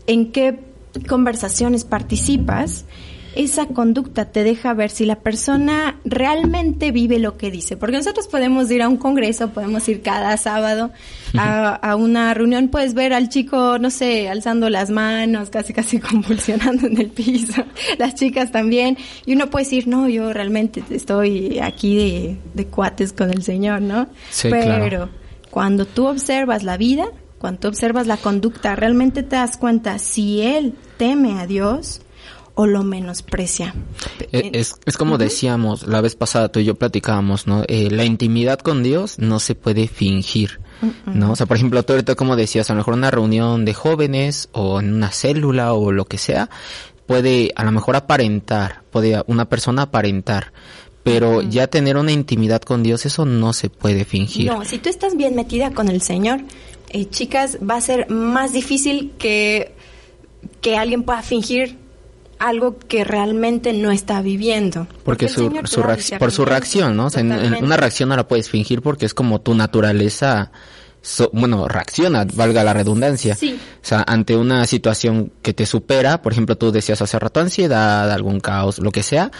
en 0.08 0.32
qué 0.32 0.58
conversaciones 1.08 1.84
participas, 1.84 2.84
esa 3.36 3.66
conducta 3.66 4.26
te 4.26 4.44
deja 4.44 4.74
ver 4.74 4.90
si 4.90 5.04
la 5.04 5.16
persona 5.16 5.98
realmente 6.04 6.92
vive 6.92 7.18
lo 7.18 7.36
que 7.36 7.50
dice. 7.50 7.76
Porque 7.76 7.96
nosotros 7.96 8.28
podemos 8.28 8.70
ir 8.70 8.82
a 8.82 8.88
un 8.88 8.96
congreso, 8.96 9.50
podemos 9.50 9.88
ir 9.88 10.02
cada 10.02 10.36
sábado 10.36 10.92
a, 11.36 11.96
una 11.96 12.32
reunión, 12.34 12.68
puedes 12.68 12.94
ver 12.94 13.12
al 13.12 13.28
chico, 13.28 13.78
no 13.78 13.90
sé, 13.90 14.28
alzando 14.28 14.70
las 14.70 14.90
manos, 14.90 15.50
casi 15.50 15.72
casi 15.72 15.98
convulsionando 16.00 16.86
en 16.86 17.00
el 17.00 17.08
piso, 17.08 17.64
las 17.98 18.14
chicas 18.14 18.52
también, 18.52 18.96
y 19.26 19.34
uno 19.34 19.50
puede 19.50 19.64
decir, 19.64 19.88
no, 19.88 20.08
yo 20.08 20.32
realmente 20.32 20.82
estoy 20.90 21.58
aquí 21.58 21.96
de, 21.96 22.36
de 22.54 22.66
cuates 22.66 23.12
con 23.12 23.30
el 23.30 23.42
Señor, 23.42 23.80
¿no? 23.82 24.08
Sí, 24.30 24.48
Pero 24.50 24.64
claro. 24.64 25.08
cuando 25.50 25.86
tú 25.86 26.06
observas 26.06 26.62
la 26.62 26.76
vida, 26.76 27.06
cuando 27.38 27.60
tú 27.60 27.68
observas 27.68 28.06
la 28.06 28.16
conducta, 28.16 28.76
realmente 28.76 29.22
te 29.22 29.36
das 29.36 29.56
cuenta 29.56 29.98
si 29.98 30.40
él 30.40 30.74
teme 30.96 31.40
a 31.40 31.46
Dios 31.46 32.00
o 32.54 32.66
lo 32.66 32.84
menosprecia. 32.84 33.74
Eh, 34.32 34.50
Es, 34.54 34.76
es 34.86 34.96
como 34.96 35.18
decíamos 35.18 35.86
la 35.86 36.00
vez 36.00 36.14
pasada, 36.14 36.50
tú 36.50 36.60
y 36.60 36.64
yo 36.64 36.76
platicábamos, 36.76 37.46
¿no? 37.46 37.64
Eh, 37.66 37.90
la 37.90 38.04
intimidad 38.04 38.58
con 38.58 38.82
Dios 38.82 39.18
no 39.18 39.40
se 39.40 39.54
puede 39.54 39.88
fingir, 39.88 40.60
¿no? 41.06 41.32
O 41.32 41.36
sea, 41.36 41.46
por 41.46 41.56
ejemplo, 41.56 41.82
tú 41.82 41.94
ahorita 41.94 42.14
como 42.14 42.36
decías, 42.36 42.70
a 42.70 42.74
lo 42.74 42.78
mejor 42.78 42.94
una 42.94 43.10
reunión 43.10 43.64
de 43.64 43.74
jóvenes 43.74 44.48
o 44.52 44.80
en 44.80 44.94
una 44.94 45.10
célula 45.10 45.72
o 45.72 45.90
lo 45.90 46.04
que 46.04 46.18
sea, 46.18 46.48
puede 47.06 47.52
a 47.56 47.64
lo 47.64 47.72
mejor 47.72 47.96
aparentar, 47.96 48.82
puede 48.90 49.22
una 49.26 49.46
persona 49.46 49.82
aparentar, 49.82 50.52
pero 51.02 51.42
ya 51.42 51.66
tener 51.66 51.96
una 51.96 52.12
intimidad 52.12 52.62
con 52.62 52.82
Dios, 52.82 53.04
eso 53.04 53.24
no 53.26 53.52
se 53.52 53.68
puede 53.68 54.04
fingir. 54.04 54.46
No, 54.46 54.64
si 54.64 54.78
tú 54.78 54.88
estás 54.88 55.16
bien 55.16 55.34
metida 55.34 55.72
con 55.72 55.88
el 55.88 56.00
Señor, 56.00 56.40
eh, 56.88 57.06
chicas, 57.06 57.58
va 57.68 57.76
a 57.76 57.80
ser 57.80 58.08
más 58.10 58.52
difícil 58.52 59.12
que, 59.18 59.74
que 60.60 60.76
alguien 60.76 61.02
pueda 61.02 61.22
fingir 61.22 61.83
algo 62.38 62.78
que 62.78 63.04
realmente 63.04 63.72
no 63.72 63.90
está 63.90 64.22
viviendo. 64.22 64.86
Porque 65.04 65.28
su, 65.28 65.48
Señor 65.48 65.64
te 65.64 65.70
su 65.70 65.80
da 65.80 65.96
reacc- 65.96 66.18
por 66.18 66.32
su 66.32 66.44
reacción, 66.44 66.96
¿no? 66.96 67.06
O 67.06 67.10
sea, 67.10 67.20
en- 67.20 67.30
en 67.32 67.36
Totalmente. 67.38 67.64
una 67.66 67.76
reacción 67.76 68.08
no 68.08 68.16
la 68.16 68.28
puedes 68.28 68.48
fingir 68.48 68.82
porque 68.82 69.06
es 69.06 69.14
como 69.14 69.40
tu 69.40 69.54
naturaleza, 69.54 70.50
so- 71.02 71.30
bueno, 71.32 71.68
reacciona, 71.68 72.26
valga 72.34 72.64
la 72.64 72.72
redundancia. 72.72 73.34
Sí. 73.34 73.58
O 73.82 73.86
sea, 73.86 74.04
ante 74.06 74.36
una 74.36 74.66
situación 74.66 75.32
que 75.42 75.52
te 75.52 75.66
supera, 75.66 76.22
por 76.22 76.32
ejemplo, 76.32 76.56
tú 76.56 76.72
decías 76.72 77.00
hace 77.02 77.18
rato 77.18 77.40
ansiedad, 77.40 78.10
algún 78.10 78.40
caos, 78.40 78.78
lo 78.78 78.90
que 78.90 79.02
sea, 79.02 79.30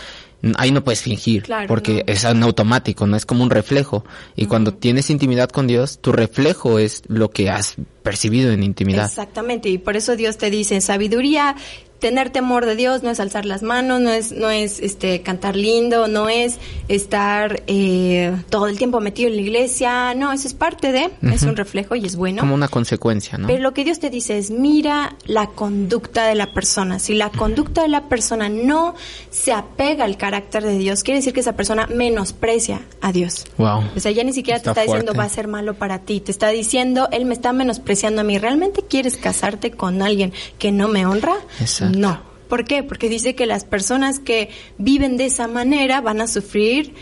ahí 0.59 0.71
no 0.73 0.85
puedes 0.85 1.01
fingir, 1.01 1.43
Claro, 1.45 1.67
porque 1.69 2.05
no. 2.07 2.13
es 2.13 2.25
en 2.25 2.43
automático, 2.43 3.07
no 3.07 3.17
es 3.17 3.25
como 3.25 3.43
un 3.43 3.49
reflejo. 3.51 4.05
Y 4.37 4.45
cuando 4.45 4.75
tienes 4.75 5.09
intimidad 5.09 5.49
con 5.49 5.67
Dios, 5.67 5.99
tu 6.03 6.13
reflejo 6.13 6.79
es 6.79 7.03
lo 7.09 7.31
que 7.31 7.49
has 7.49 7.77
percibido 8.03 8.53
en 8.53 8.63
intimidad. 8.63 9.07
Exactamente, 9.07 9.71
y 9.71 9.79
por 9.79 9.97
eso 9.97 10.17
Dios 10.17 10.37
te 10.37 10.51
dice, 10.51 10.83
sabiduría, 10.83 11.57
tener 12.05 12.29
temor 12.29 12.67
de 12.67 12.77
Dios 12.77 13.03
no 13.03 13.09
es 13.09 13.19
alzar 13.19 13.47
las 13.47 13.63
manos, 13.63 13.99
no 13.99 14.11
es, 14.11 14.31
no 14.31 14.51
es 14.51 14.79
este 14.79 15.23
cantar 15.23 15.57
lindo, 15.57 16.07
no 16.07 16.29
es 16.29 16.59
estar 16.89 17.63
eh, 17.67 18.37
todo 18.51 18.67
el 18.67 18.77
tiempo 18.77 19.01
metido 19.01 19.31
en 19.31 19.37
la 19.37 19.41
iglesia, 19.41 20.13
no, 20.13 20.31
eso 20.31 20.47
es 20.47 20.53
parte 20.53 20.93
de, 20.93 21.11
es 21.23 21.45
un 21.45 21.57
reflejo 21.57 21.95
y 21.95 22.05
es 22.05 22.17
bueno. 22.17 22.41
Como 22.41 22.55
una 22.55 22.69
consecuencia, 22.69 23.39
¿no? 23.39 23.47
Pero 23.47 23.63
lo 23.63 23.73
que 23.73 23.85
Dios 23.85 24.01
te 24.01 24.11
dice 24.11 24.37
es, 24.37 24.51
mira 24.51 25.17
la 25.25 25.47
conducta 25.47 26.27
de 26.27 26.35
la 26.35 26.53
persona. 26.53 26.99
Si 26.99 27.15
la 27.15 27.31
conducta 27.31 27.81
de 27.81 27.89
la 27.89 28.07
persona 28.07 28.51
no 28.51 28.95
se 29.31 29.55
apega 29.55 30.05
al 30.05 30.19
carácter 30.19 30.63
de 30.63 30.77
Dios, 30.77 31.05
quiere 31.05 31.21
decir 31.21 31.33
que 31.33 31.41
esa 31.41 31.57
persona 31.57 31.87
menosprecia 31.87 32.83
a 33.01 33.13
Dios. 33.13 33.47
Wow. 33.57 33.83
O 33.97 34.01
sea, 34.01 34.13
ya 34.13 34.25
ni 34.25 34.35
siquiera 34.35 34.59
Está 34.59 34.75
te 34.75 34.81
está 34.81 34.93
diciendo 34.93 35.19
va 35.19 35.25
a 35.25 35.31
ser 35.31 35.49
malo 35.49 35.73
para 35.73 36.01
ti, 36.01 36.21
te 36.21 36.33
está 36.33 36.49
diciendo, 36.49 37.09
él 37.13 37.25
me 37.25 37.33
está 37.33 37.55
menospreciando 37.55 38.21
a 38.21 38.25
mí. 38.25 38.37
¿Realmente 38.37 38.83
quieres 38.87 39.17
casarte 39.17 39.71
con 39.71 40.03
alguien 40.03 40.35
que 40.59 40.71
no 40.71 40.89
me 40.89 41.07
honra? 41.07 41.37
Exacto. 41.61 41.94
No. 41.97 42.21
¿Por 42.49 42.65
qué? 42.65 42.83
Porque 42.83 43.09
dice 43.09 43.35
que 43.35 43.47
las 43.47 43.65
personas 43.65 44.19
que 44.19 44.51
viven 44.79 45.17
de 45.17 45.27
esa 45.27 45.49
manera 45.49 46.01
van 46.01 46.21
a 46.21 46.27
sufrir 46.27 46.95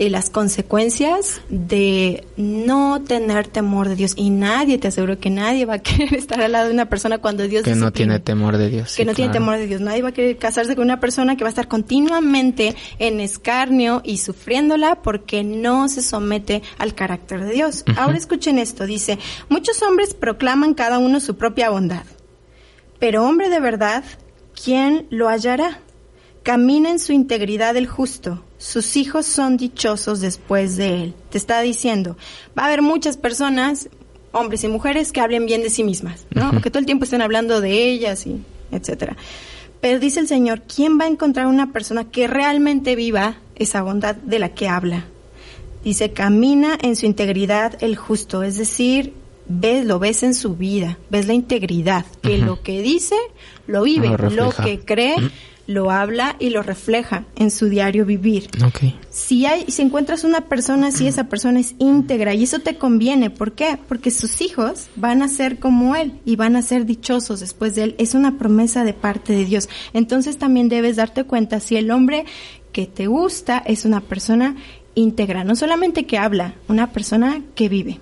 eh, 0.00 0.08
las 0.08 0.30
consecuencias 0.30 1.42
de 1.50 2.24
no 2.38 3.02
tener 3.02 3.48
temor 3.48 3.86
de 3.86 3.96
Dios. 3.96 4.14
Y 4.16 4.30
nadie, 4.30 4.78
te 4.78 4.88
aseguro 4.88 5.18
que 5.18 5.28
nadie 5.28 5.66
va 5.66 5.74
a 5.74 5.78
querer 5.82 6.14
estar 6.14 6.40
al 6.40 6.52
lado 6.52 6.68
de 6.68 6.72
una 6.72 6.88
persona 6.88 7.18
cuando 7.18 7.46
Dios 7.46 7.64
que 7.64 7.74
no 7.74 7.92
tiene 7.92 8.18
temor 8.18 8.56
de 8.56 8.70
Dios. 8.70 8.96
que 8.96 9.02
sí, 9.02 9.04
no 9.04 9.12
tiene 9.12 9.30
temor 9.30 9.58
de 9.58 9.66
Dios. 9.66 9.82
Nadie 9.82 10.00
va 10.00 10.08
a 10.08 10.12
querer 10.12 10.38
casarse 10.38 10.74
con 10.74 10.84
una 10.84 11.00
persona 11.00 11.36
que 11.36 11.44
va 11.44 11.48
a 11.48 11.50
estar 11.50 11.68
continuamente 11.68 12.74
en 12.98 13.20
escarnio 13.20 14.00
y 14.02 14.16
sufriéndola 14.16 15.02
porque 15.02 15.44
no 15.44 15.88
se 15.90 16.00
somete 16.00 16.62
al 16.78 16.94
carácter 16.94 17.44
de 17.44 17.52
Dios. 17.52 17.84
Ahora 17.98 18.16
escuchen 18.16 18.58
esto, 18.58 18.86
dice, 18.86 19.18
muchos 19.50 19.82
hombres 19.82 20.14
proclaman 20.14 20.72
cada 20.72 20.98
uno 20.98 21.20
su 21.20 21.36
propia 21.36 21.68
bondad, 21.68 22.04
pero 22.98 23.26
hombre 23.26 23.50
de 23.50 23.60
verdad, 23.60 24.02
¿quién 24.62 25.06
lo 25.10 25.28
hallará? 25.28 25.80
Camina 26.42 26.90
en 26.90 26.98
su 26.98 27.12
integridad 27.12 27.76
el 27.76 27.86
justo. 27.86 28.42
Sus 28.58 28.96
hijos 28.96 29.26
son 29.26 29.56
dichosos 29.56 30.20
después 30.20 30.76
de 30.76 31.02
él. 31.02 31.14
Te 31.30 31.38
está 31.38 31.60
diciendo, 31.60 32.16
va 32.58 32.64
a 32.64 32.66
haber 32.66 32.82
muchas 32.82 33.16
personas, 33.16 33.88
hombres 34.32 34.64
y 34.64 34.68
mujeres, 34.68 35.12
que 35.12 35.20
hablen 35.20 35.46
bien 35.46 35.62
de 35.62 35.70
sí 35.70 35.84
mismas, 35.84 36.26
¿no? 36.30 36.60
Que 36.60 36.70
todo 36.70 36.78
el 36.78 36.86
tiempo 36.86 37.04
estén 37.04 37.22
hablando 37.22 37.60
de 37.60 37.90
ellas 37.90 38.26
y 38.26 38.42
etcétera. 38.70 39.16
Pero 39.80 39.98
dice 39.98 40.20
el 40.20 40.28
Señor, 40.28 40.62
¿quién 40.62 40.98
va 40.98 41.04
a 41.04 41.08
encontrar 41.08 41.46
una 41.46 41.72
persona 41.72 42.04
que 42.04 42.26
realmente 42.26 42.96
viva 42.96 43.36
esa 43.56 43.82
bondad 43.82 44.14
de 44.16 44.38
la 44.38 44.50
que 44.50 44.68
habla? 44.68 45.06
Dice, 45.84 46.12
camina 46.12 46.76
en 46.82 46.96
su 46.96 47.06
integridad 47.06 47.82
el 47.82 47.96
justo, 47.96 48.42
es 48.42 48.58
decir, 48.58 49.14
ves, 49.50 49.84
lo 49.84 49.98
ves 49.98 50.22
en 50.22 50.34
su 50.34 50.54
vida, 50.54 50.96
ves 51.10 51.26
la 51.26 51.34
integridad, 51.34 52.06
que 52.22 52.38
lo 52.38 52.62
que 52.62 52.80
dice, 52.80 53.16
lo 53.66 53.82
vive, 53.82 54.08
Lo 54.30 54.50
que 54.50 54.78
cree, 54.78 55.16
lo 55.66 55.90
habla 55.90 56.36
y 56.38 56.50
lo 56.50 56.62
refleja 56.62 57.24
en 57.36 57.50
su 57.50 57.68
diario 57.68 58.06
vivir. 58.06 58.48
Si 59.10 59.46
hay, 59.46 59.64
si 59.68 59.82
encuentras 59.82 60.24
una 60.24 60.42
persona 60.42 60.88
así, 60.88 61.06
esa 61.06 61.24
persona 61.24 61.60
es 61.60 61.74
íntegra 61.78 62.32
y 62.32 62.44
eso 62.44 62.60
te 62.60 62.76
conviene. 62.76 63.30
¿Por 63.30 63.52
qué? 63.52 63.76
Porque 63.88 64.10
sus 64.10 64.40
hijos 64.40 64.88
van 64.96 65.22
a 65.22 65.28
ser 65.28 65.58
como 65.58 65.96
él 65.96 66.20
y 66.24 66.36
van 66.36 66.54
a 66.54 66.62
ser 66.62 66.86
dichosos 66.86 67.40
después 67.40 67.74
de 67.74 67.84
él. 67.84 67.94
Es 67.98 68.14
una 68.14 68.38
promesa 68.38 68.84
de 68.84 68.94
parte 68.94 69.32
de 69.32 69.44
Dios. 69.44 69.68
Entonces 69.92 70.38
también 70.38 70.68
debes 70.68 70.96
darte 70.96 71.24
cuenta 71.24 71.60
si 71.60 71.76
el 71.76 71.90
hombre 71.90 72.24
que 72.72 72.86
te 72.86 73.08
gusta 73.08 73.58
es 73.58 73.84
una 73.84 74.00
persona 74.00 74.56
íntegra, 74.94 75.44
no 75.44 75.56
solamente 75.56 76.06
que 76.06 76.18
habla, 76.18 76.54
una 76.68 76.92
persona 76.92 77.42
que 77.54 77.68
vive. 77.68 78.00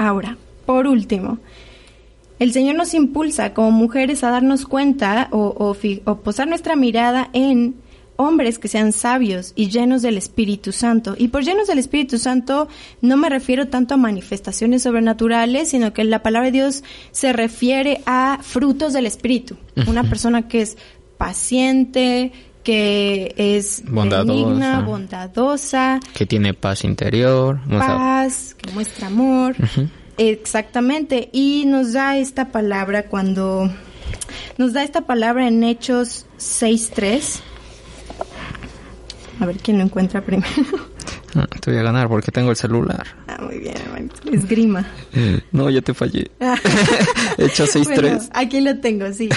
Ahora, 0.00 0.38
por 0.64 0.86
último, 0.86 1.38
el 2.38 2.54
Señor 2.54 2.74
nos 2.76 2.94
impulsa 2.94 3.52
como 3.52 3.70
mujeres 3.70 4.24
a 4.24 4.30
darnos 4.30 4.64
cuenta 4.64 5.28
o, 5.30 5.54
o 5.58 5.74
fi- 5.74 6.00
o 6.06 6.20
posar 6.20 6.48
nuestra 6.48 6.74
mirada 6.74 7.28
en 7.34 7.74
hombres 8.16 8.58
que 8.58 8.68
sean 8.68 8.92
sabios 8.92 9.52
y 9.56 9.68
llenos 9.68 10.00
del 10.00 10.16
Espíritu 10.16 10.72
Santo. 10.72 11.16
Y 11.18 11.28
por 11.28 11.44
llenos 11.44 11.66
del 11.68 11.78
Espíritu 11.78 12.16
Santo 12.16 12.66
no 13.02 13.18
me 13.18 13.28
refiero 13.28 13.68
tanto 13.68 13.92
a 13.92 13.98
manifestaciones 13.98 14.84
sobrenaturales, 14.84 15.68
sino 15.68 15.92
que 15.92 16.04
la 16.04 16.22
palabra 16.22 16.46
de 16.46 16.52
Dios 16.52 16.82
se 17.10 17.34
refiere 17.34 18.00
a 18.06 18.38
frutos 18.40 18.94
del 18.94 19.04
Espíritu. 19.04 19.58
Una 19.86 20.04
persona 20.04 20.48
que 20.48 20.62
es 20.62 20.78
paciente, 21.18 22.32
que 22.64 23.34
es 23.36 23.82
Bondadosa. 23.86 24.32
benigna, 24.32 24.80
bondadosa, 24.82 26.00
Que 26.14 26.26
tiene 26.26 26.54
paz 26.54 26.84
interior. 26.84 27.60
paz, 27.68 28.54
que 28.58 28.70
muestra 28.72 29.06
amor. 29.08 29.56
Exactamente. 30.18 31.30
Y 31.32 31.64
nos 31.66 31.92
da 31.94 32.16
esta 32.18 32.48
palabra 32.52 33.04
cuando 33.04 33.70
nos 34.58 34.72
da 34.74 34.82
esta 34.84 35.02
palabra 35.02 35.48
en 35.48 35.64
Hechos 35.64 36.26
6.3. 36.38 37.40
A 39.40 39.46
ver 39.46 39.56
quién 39.56 39.78
lo 39.78 39.84
encuentra 39.84 40.20
primero. 40.20 40.46
ah, 41.34 41.46
te 41.60 41.70
voy 41.70 41.80
a 41.80 41.82
ganar 41.82 42.08
porque 42.08 42.30
tengo 42.30 42.50
el 42.50 42.56
celular. 42.56 43.06
Ah, 43.26 43.38
muy 43.40 43.58
bien. 43.58 44.10
Esgrima. 44.32 44.86
No, 45.52 45.70
ya 45.70 45.80
te 45.80 45.94
fallé. 45.94 46.30
Hecho 47.38 47.64
6-3. 47.64 47.84
Bueno, 47.84 48.18
aquí 48.34 48.60
lo 48.60 48.78
tengo, 48.78 49.10
sí. 49.14 49.28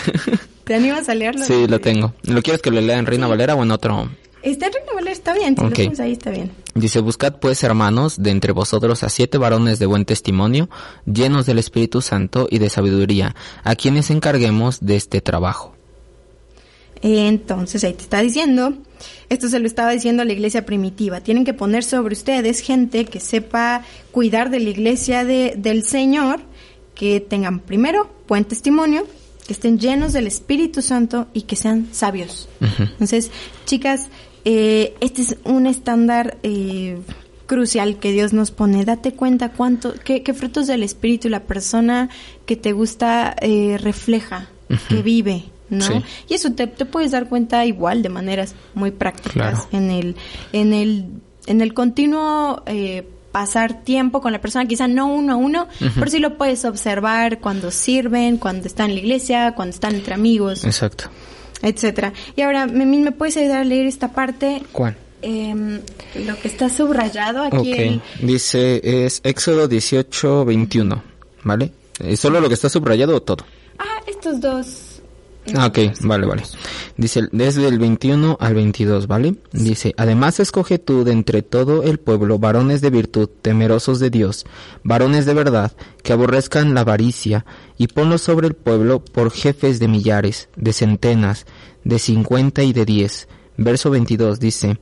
¿Te 0.64 0.76
animas 0.76 1.10
a 1.10 1.16
leerlo? 1.16 1.46
Sí, 1.46 1.68
lo 1.68 1.80
tengo. 1.80 2.14
¿Lo 2.24 2.42
quieres 2.42 2.62
que 2.62 2.72
lo 2.72 2.80
lea 2.80 2.98
en 2.98 3.06
Reina 3.06 3.28
Valera 3.28 3.56
o 3.56 3.64
en 3.64 3.72
otro? 3.72 4.10
Está 4.42 4.68
en 4.68 4.74
Reina 4.74 4.94
Valera, 4.94 5.12
está 5.12 5.34
bien. 5.34 5.56
Si 5.56 5.86
lo 5.86 6.04
ahí, 6.04 6.12
está 6.14 6.32
bien. 6.32 6.52
Dice, 6.76 7.00
buscad 7.00 7.36
pues, 7.40 7.64
hermanos, 7.64 8.22
de 8.22 8.32
entre 8.32 8.52
vosotros 8.52 9.04
a 9.04 9.10
siete 9.10 9.38
varones 9.38 9.80
de 9.80 9.86
buen 9.86 10.06
testimonio, 10.06 10.70
llenos 11.06 11.46
del 11.46 11.60
Espíritu 11.60 12.02
Santo 12.02 12.48
y 12.50 12.60
de 12.60 12.70
sabiduría, 12.70 13.36
a 13.64 13.76
quienes 13.76 14.10
encarguemos 14.10 14.80
de 14.82 14.96
este 14.96 15.22
trabajo. 15.22 15.76
Entonces 17.04 17.84
ahí 17.84 17.94
te 17.94 18.04
está 18.04 18.22
diciendo, 18.22 18.74
esto 19.28 19.50
se 19.50 19.60
lo 19.60 19.68
estaba 19.68 19.92
diciendo 19.92 20.22
a 20.22 20.26
la 20.26 20.32
iglesia 20.32 20.66
primitiva, 20.66 21.20
tienen 21.20 21.44
que 21.44 21.54
poner 21.54 21.84
sobre 21.84 22.14
ustedes 22.14 22.62
gente 22.62 23.04
que 23.04 23.20
sepa 23.20 23.84
cuidar 24.12 24.50
de 24.50 24.62
la 24.62 24.70
iglesia 24.70 25.26
de, 25.26 25.54
del 25.58 25.84
Señor, 25.84 26.40
que 26.96 27.20
tengan 27.20 27.60
primero 27.60 28.10
buen 28.30 28.46
testimonio, 28.46 29.06
que 29.46 29.54
estén 29.54 29.80
llenos 29.80 30.14
del 30.14 30.28
Espíritu 30.28 30.82
Santo 30.82 31.28
y 31.34 31.44
que 31.44 31.56
sean 31.56 31.88
sabios. 31.92 32.48
Entonces, 32.80 33.32
chicas, 33.66 34.08
eh, 34.46 34.96
este 35.02 35.22
es 35.22 35.38
un 35.44 35.68
estándar 35.68 36.38
eh, 36.44 37.00
crucial 37.46 37.98
que 37.98 38.12
Dios 38.12 38.34
nos 38.34 38.52
pone. 38.52 38.86
Date 38.86 39.14
cuenta 39.14 39.50
cuánto, 39.50 39.94
qué, 40.04 40.24
qué 40.24 40.34
frutos 40.34 40.68
del 40.68 40.84
Espíritu 40.84 41.30
la 41.30 41.42
persona 41.42 42.10
que 42.46 42.56
te 42.56 42.72
gusta 42.72 43.36
eh, 43.42 43.78
refleja. 43.80 44.50
que 44.90 45.04
vive, 45.04 45.44
¿no? 45.70 45.86
Y 46.28 46.34
eso 46.34 46.52
te, 46.54 46.68
puedes 46.68 47.12
dar 47.12 47.30
cuenta 47.30 47.64
igual 47.66 48.02
de 48.02 48.10
maneras 48.10 48.56
muy 48.74 48.90
prácticas 48.90 49.68
en 49.72 49.92
el 49.92 50.16
en 50.52 50.74
el 50.74 51.06
en 51.46 51.62
el 51.62 51.74
continuo 51.74 52.64
eh, 52.66 53.08
pasar 53.34 53.84
tiempo 53.84 54.22
con 54.22 54.32
la 54.32 54.40
persona, 54.40 54.66
quizá 54.68 54.88
no 54.88 55.08
uno 55.08 55.34
a 55.34 55.36
uno, 55.36 55.68
pero 55.80 56.10
sí 56.10 56.20
lo 56.20 56.38
puedes 56.38 56.64
observar 56.66 57.40
cuando 57.40 57.72
sirven, 57.72 58.38
cuando 58.38 58.68
están 58.68 58.92
en 58.92 58.96
la 58.96 59.02
iglesia, 59.02 59.54
cuando 59.56 59.74
están 59.74 59.96
entre 59.96 60.14
amigos. 60.14 60.64
Exacto. 60.64 61.06
Etcétera. 61.64 62.14
Y 62.36 62.42
ahora, 62.42 62.68
¿me, 62.68 62.86
¿me 62.86 63.12
puedes 63.12 63.36
ayudar 63.36 63.58
a 63.58 63.64
leer 63.64 63.88
esta 63.88 64.10
parte? 64.10 64.62
¿Cuál? 64.72 64.96
Em, 65.24 65.82
lo 66.26 66.38
que 66.40 66.48
está 66.48 66.70
subrayado 66.70 67.44
aquí. 67.44 68.02
Dice, 68.22 69.06
es 69.06 69.20
Éxodo 69.24 69.68
18, 69.68 70.46
21, 70.46 71.04
¿vale? 71.44 71.72
¿Es 72.00 72.20
solo 72.20 72.40
lo 72.40 72.50
que 72.50 72.54
está 72.54 72.70
subrayado 72.70 73.16
o 73.16 73.22
todo? 73.22 73.46
Ah, 73.80 74.02
estos 74.06 74.40
dos 74.40 74.93
Ah, 75.56 75.72
vale, 76.02 76.26
vale. 76.26 76.44
Dice, 76.96 77.28
desde 77.32 77.68
el 77.68 77.78
21 77.78 78.38
al 78.40 78.54
22, 78.54 79.08
¿vale? 79.08 79.36
Dice, 79.52 79.94
además 79.98 80.40
escoge 80.40 80.80
tú 80.80 81.04
de 81.04 81.12
entre 81.12 81.42
todo 81.42 81.84
el 81.84 82.00
pueblo 82.00 82.40
varones 82.40 82.82
de 82.82 82.90
virtud, 82.90 83.30
temerosos 83.42 84.00
de 84.00 84.10
Dios, 84.10 84.46
varones 84.84 85.26
de 85.26 85.34
verdad, 85.34 85.74
que 86.02 86.14
aborrezcan 86.14 86.74
la 86.74 86.82
avaricia, 86.82 87.46
y 87.78 87.88
ponlos 87.88 88.22
sobre 88.22 88.48
el 88.48 88.54
pueblo 88.54 89.04
por 89.04 89.32
jefes 89.32 89.80
de 89.80 89.90
millares, 89.90 90.48
de 90.56 90.72
centenas, 90.72 91.46
de 91.84 92.00
cincuenta 92.00 92.64
y 92.64 92.72
de 92.72 92.86
diez. 92.86 93.28
Verso 93.58 93.90
22 93.90 94.40
dice, 94.40 94.80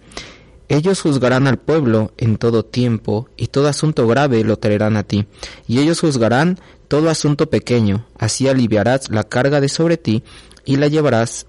ellos 0.70 1.02
juzgarán 1.02 1.48
al 1.48 1.58
pueblo 1.58 2.14
en 2.18 2.38
todo 2.38 2.64
tiempo, 2.64 3.28
y 3.36 3.48
todo 3.48 3.68
asunto 3.68 4.08
grave 4.08 4.44
lo 4.44 4.58
traerán 4.58 4.96
a 4.96 5.04
ti, 5.04 5.26
y 5.68 5.80
ellos 5.80 6.00
juzgarán 6.00 6.60
todo 6.88 7.10
asunto 7.10 7.50
pequeño, 7.50 8.06
así 8.18 8.48
aliviarás 8.48 9.10
la 9.10 9.24
carga 9.24 9.62
de 9.62 9.70
sobre 9.70 9.98
ti, 9.98 10.24
y 10.66 10.78
la 10.78 10.88
llevarás 10.88 11.48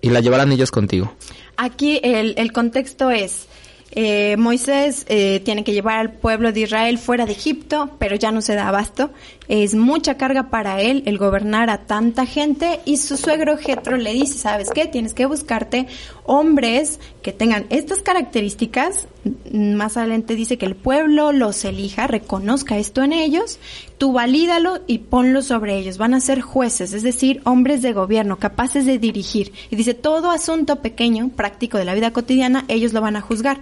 y 0.00 0.10
la 0.10 0.20
llevarán 0.20 0.52
ellos 0.52 0.70
contigo. 0.70 1.14
Aquí 1.56 2.00
el, 2.02 2.34
el 2.38 2.52
contexto 2.52 3.10
es, 3.10 3.48
eh, 3.92 4.36
Moisés 4.38 5.04
eh, 5.08 5.40
tiene 5.44 5.64
que 5.64 5.72
llevar 5.72 5.98
al 5.98 6.12
pueblo 6.12 6.52
de 6.52 6.60
Israel 6.60 6.96
fuera 6.98 7.26
de 7.26 7.32
Egipto, 7.32 7.90
pero 7.98 8.14
ya 8.14 8.30
no 8.30 8.40
se 8.40 8.54
da 8.54 8.68
abasto. 8.68 9.10
Es 9.48 9.74
mucha 9.74 10.16
carga 10.16 10.48
para 10.48 10.80
él 10.80 11.02
el 11.06 11.18
gobernar 11.18 11.70
a 11.70 11.86
tanta 11.86 12.24
gente 12.24 12.80
y 12.84 12.98
su 12.98 13.16
suegro 13.16 13.56
Jetro 13.56 13.96
le 13.96 14.12
dice, 14.12 14.38
¿sabes 14.38 14.70
qué? 14.72 14.86
Tienes 14.86 15.12
que 15.12 15.26
buscarte 15.26 15.88
hombres 16.30 17.00
que 17.22 17.32
tengan 17.32 17.66
estas 17.70 18.02
características. 18.02 19.08
Más 19.52 19.96
adelante 19.96 20.36
dice 20.36 20.58
que 20.58 20.64
el 20.64 20.76
pueblo 20.76 21.32
los 21.32 21.64
elija, 21.64 22.06
reconozca 22.06 22.78
esto 22.78 23.02
en 23.02 23.12
ellos, 23.12 23.58
tú 23.98 24.12
valídalo 24.12 24.78
y 24.86 24.98
ponlo 24.98 25.42
sobre 25.42 25.76
ellos. 25.76 25.98
Van 25.98 26.14
a 26.14 26.20
ser 26.20 26.40
jueces, 26.40 26.92
es 26.92 27.02
decir, 27.02 27.40
hombres 27.44 27.82
de 27.82 27.92
gobierno, 27.92 28.38
capaces 28.38 28.86
de 28.86 29.00
dirigir. 29.00 29.52
Y 29.70 29.76
dice, 29.76 29.92
todo 29.92 30.30
asunto 30.30 30.76
pequeño, 30.76 31.30
práctico 31.30 31.78
de 31.78 31.84
la 31.84 31.94
vida 31.94 32.12
cotidiana, 32.12 32.64
ellos 32.68 32.92
lo 32.92 33.00
van 33.00 33.16
a 33.16 33.20
juzgar. 33.20 33.60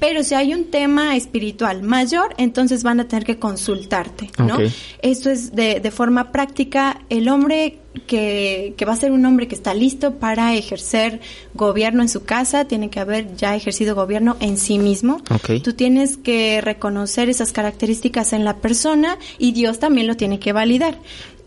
Pero 0.00 0.24
si 0.24 0.34
hay 0.34 0.54
un 0.54 0.70
tema 0.70 1.16
espiritual 1.16 1.82
mayor, 1.82 2.34
entonces 2.38 2.82
van 2.82 2.98
a 2.98 3.08
tener 3.08 3.26
que 3.26 3.38
consultarte, 3.38 4.30
¿no? 4.38 4.56
Esto 5.02 5.28
es 5.28 5.54
de, 5.54 5.80
de 5.80 5.90
forma 5.90 6.32
práctica. 6.32 7.02
El 7.10 7.28
hombre 7.28 7.78
que, 8.06 8.74
que, 8.76 8.84
va 8.84 8.92
a 8.92 8.96
ser 8.96 9.12
un 9.12 9.24
hombre 9.24 9.48
que 9.48 9.54
está 9.54 9.74
listo 9.74 10.14
para 10.14 10.54
ejercer 10.54 11.20
gobierno 11.54 12.02
en 12.02 12.08
su 12.08 12.24
casa, 12.24 12.66
tiene 12.66 12.90
que 12.90 13.00
haber 13.00 13.36
ya 13.36 13.54
ejercido 13.56 13.94
gobierno 13.94 14.36
en 14.40 14.56
sí 14.58 14.78
mismo. 14.78 15.22
Tú 15.62 15.72
tienes 15.72 16.16
que 16.16 16.60
reconocer 16.60 17.28
esas 17.28 17.52
características 17.52 18.32
en 18.32 18.44
la 18.44 18.56
persona 18.56 19.18
y 19.38 19.52
Dios 19.52 19.78
también 19.78 20.06
lo 20.06 20.16
tiene 20.16 20.38
que 20.38 20.52
validar. 20.52 20.98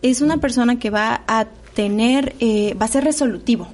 Es 0.02 0.20
una 0.20 0.38
persona 0.38 0.78
que 0.78 0.90
va 0.90 1.22
a 1.26 1.46
tener, 1.74 2.34
eh, 2.40 2.74
va 2.80 2.86
a 2.86 2.88
ser 2.88 3.04
resolutivo. 3.04 3.68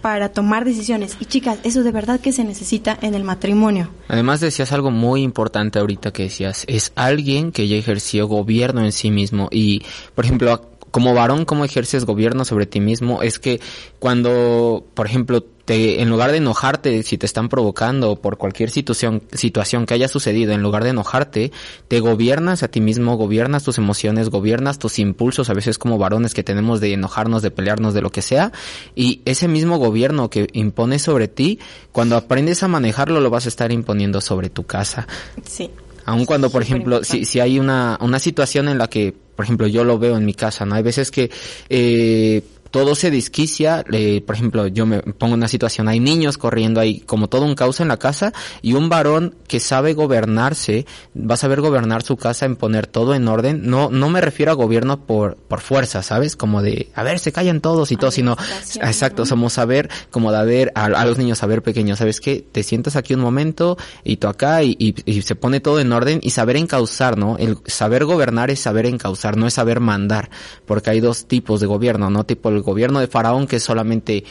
para 0.00 0.28
tomar 0.28 0.64
decisiones. 0.64 1.16
Y 1.18 1.24
chicas, 1.24 1.58
eso 1.64 1.82
de 1.82 1.90
verdad 1.90 2.20
que 2.20 2.32
se 2.32 2.44
necesita 2.44 2.96
en 3.02 3.16
el 3.16 3.24
matrimonio. 3.24 3.90
Además 4.06 4.38
decías 4.38 4.70
algo 4.70 4.92
muy 4.92 5.22
importante 5.22 5.80
ahorita 5.80 6.12
que 6.12 6.22
decías, 6.22 6.62
es 6.68 6.92
alguien 6.94 7.50
que 7.50 7.66
ya 7.66 7.74
ejerció 7.74 8.28
gobierno 8.28 8.84
en 8.84 8.92
sí 8.92 9.10
mismo. 9.10 9.48
Y, 9.50 9.82
por 10.14 10.24
ejemplo, 10.24 10.75
como 10.96 11.12
varón, 11.12 11.44
cómo 11.44 11.66
ejerces 11.66 12.06
gobierno 12.06 12.46
sobre 12.46 12.64
ti 12.64 12.80
mismo, 12.80 13.20
es 13.20 13.38
que 13.38 13.60
cuando, 13.98 14.82
por 14.94 15.04
ejemplo, 15.04 15.42
te, 15.42 16.00
en 16.00 16.08
lugar 16.08 16.30
de 16.30 16.38
enojarte 16.38 17.02
si 17.02 17.18
te 17.18 17.26
están 17.26 17.50
provocando 17.50 18.16
por 18.16 18.38
cualquier 18.38 18.70
situación, 18.70 19.22
situación 19.30 19.84
que 19.84 19.92
haya 19.92 20.08
sucedido, 20.08 20.54
en 20.54 20.62
lugar 20.62 20.84
de 20.84 20.90
enojarte, 20.90 21.52
te 21.88 22.00
gobiernas 22.00 22.62
a 22.62 22.68
ti 22.68 22.80
mismo, 22.80 23.18
gobiernas 23.18 23.62
tus 23.62 23.76
emociones, 23.76 24.30
gobiernas 24.30 24.78
tus 24.78 24.98
impulsos, 24.98 25.50
a 25.50 25.52
veces 25.52 25.76
como 25.76 25.98
varones 25.98 26.32
que 26.32 26.42
tenemos 26.42 26.80
de 26.80 26.94
enojarnos, 26.94 27.42
de 27.42 27.50
pelearnos, 27.50 27.92
de 27.92 28.00
lo 28.00 28.10
que 28.10 28.22
sea, 28.22 28.52
y 28.94 29.20
ese 29.26 29.48
mismo 29.48 29.76
gobierno 29.76 30.30
que 30.30 30.48
impone 30.54 30.98
sobre 30.98 31.28
ti, 31.28 31.58
cuando 31.92 32.16
aprendes 32.16 32.62
a 32.62 32.68
manejarlo, 32.68 33.20
lo 33.20 33.28
vas 33.28 33.44
a 33.44 33.50
estar 33.50 33.70
imponiendo 33.70 34.22
sobre 34.22 34.48
tu 34.48 34.64
casa. 34.64 35.06
Sí. 35.44 35.70
Aun 36.06 36.24
cuando, 36.24 36.48
por 36.48 36.62
ejemplo, 36.62 37.04
si, 37.04 37.26
si 37.26 37.40
hay 37.40 37.58
una, 37.58 37.98
una 38.00 38.18
situación 38.18 38.68
en 38.68 38.78
la 38.78 38.88
que, 38.88 39.25
por 39.36 39.44
ejemplo, 39.44 39.66
yo 39.66 39.84
lo 39.84 39.98
veo 39.98 40.16
en 40.16 40.24
mi 40.24 40.34
casa, 40.34 40.64
¿no? 40.64 40.74
Hay 40.74 40.82
veces 40.82 41.10
que, 41.10 41.30
eh, 41.68 42.42
todo 42.76 42.94
se 42.94 43.10
disquicia, 43.10 43.82
por 44.26 44.34
ejemplo, 44.34 44.66
yo 44.66 44.84
me 44.84 45.00
pongo 45.00 45.32
en 45.32 45.40
una 45.40 45.48
situación, 45.48 45.88
hay 45.88 45.98
niños 45.98 46.36
corriendo, 46.36 46.78
hay 46.78 47.00
como 47.00 47.26
todo 47.26 47.46
un 47.46 47.54
caos 47.54 47.80
en 47.80 47.88
la 47.88 47.96
casa 47.96 48.34
y 48.60 48.74
un 48.74 48.90
varón 48.90 49.34
que 49.48 49.60
sabe 49.60 49.94
gobernarse, 49.94 50.84
va 51.18 51.34
a 51.34 51.38
saber 51.38 51.62
gobernar 51.62 52.02
su 52.02 52.18
casa 52.18 52.44
en 52.44 52.54
poner 52.54 52.86
todo 52.86 53.14
en 53.14 53.28
orden, 53.28 53.62
no 53.64 53.88
no 53.88 54.10
me 54.10 54.20
refiero 54.20 54.52
a 54.52 54.54
gobierno 54.54 55.06
por 55.06 55.36
por 55.36 55.62
fuerza, 55.62 56.02
¿sabes? 56.02 56.36
Como 56.36 56.60
de, 56.60 56.90
a 56.94 57.02
ver, 57.02 57.18
se 57.18 57.32
callan 57.32 57.62
todos 57.62 57.92
y 57.92 57.96
todo, 57.96 58.10
sino 58.10 58.36
exacto, 58.74 59.24
somos 59.24 59.54
saber 59.54 59.88
como 60.10 60.30
de 60.30 60.36
haber 60.36 60.72
a, 60.74 60.84
a, 60.84 61.06
los 61.06 61.16
niños 61.16 61.38
saber 61.38 61.62
pequeños, 61.62 61.98
¿sabes 61.98 62.20
qué? 62.20 62.44
Te 62.52 62.62
sientas 62.62 62.96
aquí 62.96 63.14
un 63.14 63.20
momento 63.20 63.78
y 64.04 64.18
tú 64.18 64.28
acá 64.28 64.62
y, 64.62 64.76
y, 64.78 64.94
y 65.10 65.22
se 65.22 65.34
pone 65.34 65.60
todo 65.60 65.80
en 65.80 65.90
orden 65.92 66.20
y 66.22 66.28
saber 66.28 66.56
encauzar, 66.56 67.16
¿no? 67.16 67.38
El 67.38 67.56
saber 67.64 68.04
gobernar 68.04 68.50
es 68.50 68.60
saber 68.60 68.84
encauzar, 68.84 69.38
no 69.38 69.46
es 69.46 69.54
saber 69.54 69.80
mandar, 69.80 70.28
porque 70.66 70.90
hay 70.90 71.00
dos 71.00 71.26
tipos 71.26 71.60
de 71.60 71.66
gobierno, 71.66 72.10
¿no? 72.10 72.24
Tipo 72.24 72.50
el 72.50 72.65
gobierno 72.66 73.00
de 73.00 73.06
Faraón 73.06 73.46
que 73.46 73.58
solamente 73.60 74.24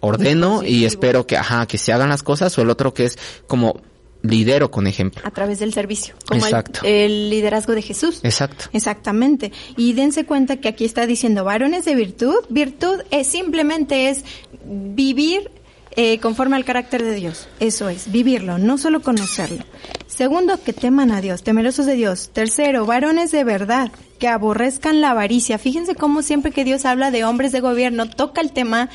ordeno 0.00 0.62
y 0.64 0.84
espero 0.84 1.26
que, 1.26 1.36
ajá, 1.36 1.66
que 1.66 1.78
se 1.78 1.92
hagan 1.92 2.08
las 2.08 2.22
cosas, 2.22 2.56
o 2.58 2.62
el 2.62 2.70
otro 2.70 2.92
que 2.92 3.04
es 3.04 3.18
como 3.46 3.80
lidero 4.22 4.70
con 4.70 4.86
ejemplo. 4.86 5.22
A 5.24 5.30
través 5.30 5.58
del 5.60 5.72
servicio. 5.72 6.14
Como 6.26 6.44
Exacto. 6.44 6.80
El, 6.82 7.30
liderazgo 7.30 7.74
de 7.74 7.82
Jesús. 7.82 8.20
Exacto. 8.24 8.66
Exactamente. 8.72 9.52
Y 9.76 9.92
dense 9.92 10.24
cuenta 10.24 10.56
que 10.56 10.68
aquí 10.68 10.84
está 10.84 11.06
diciendo 11.06 11.44
varones 11.44 11.84
de 11.84 11.94
virtud. 11.94 12.34
Virtud 12.48 13.02
es 13.10 13.28
simplemente 13.28 14.08
es 14.08 14.24
vivir 14.64 15.50
eh, 15.98 16.18
conforme 16.18 16.56
al 16.56 16.64
carácter 16.64 17.02
de 17.02 17.14
Dios. 17.14 17.48
Eso 17.60 17.88
es, 17.88 18.10
vivirlo, 18.10 18.58
no 18.58 18.78
solo 18.78 19.00
conocerlo. 19.00 19.64
Segundo, 20.06 20.62
que 20.62 20.72
teman 20.72 21.10
a 21.10 21.20
Dios, 21.20 21.42
temerosos 21.42 21.86
de 21.86 21.94
Dios. 21.94 22.30
Tercero, 22.32 22.84
varones 22.84 23.30
de 23.32 23.44
verdad, 23.44 23.90
que 24.18 24.28
aborrezcan 24.28 25.00
la 25.00 25.10
avaricia. 25.10 25.58
Fíjense 25.58 25.94
cómo 25.94 26.22
siempre 26.22 26.52
que 26.52 26.64
Dios 26.64 26.84
habla 26.84 27.10
de 27.10 27.24
hombres 27.24 27.52
de 27.52 27.60
gobierno, 27.60 28.08
toca 28.08 28.40
el 28.40 28.52
tema 28.52 28.88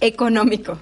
económico. 0.00 0.78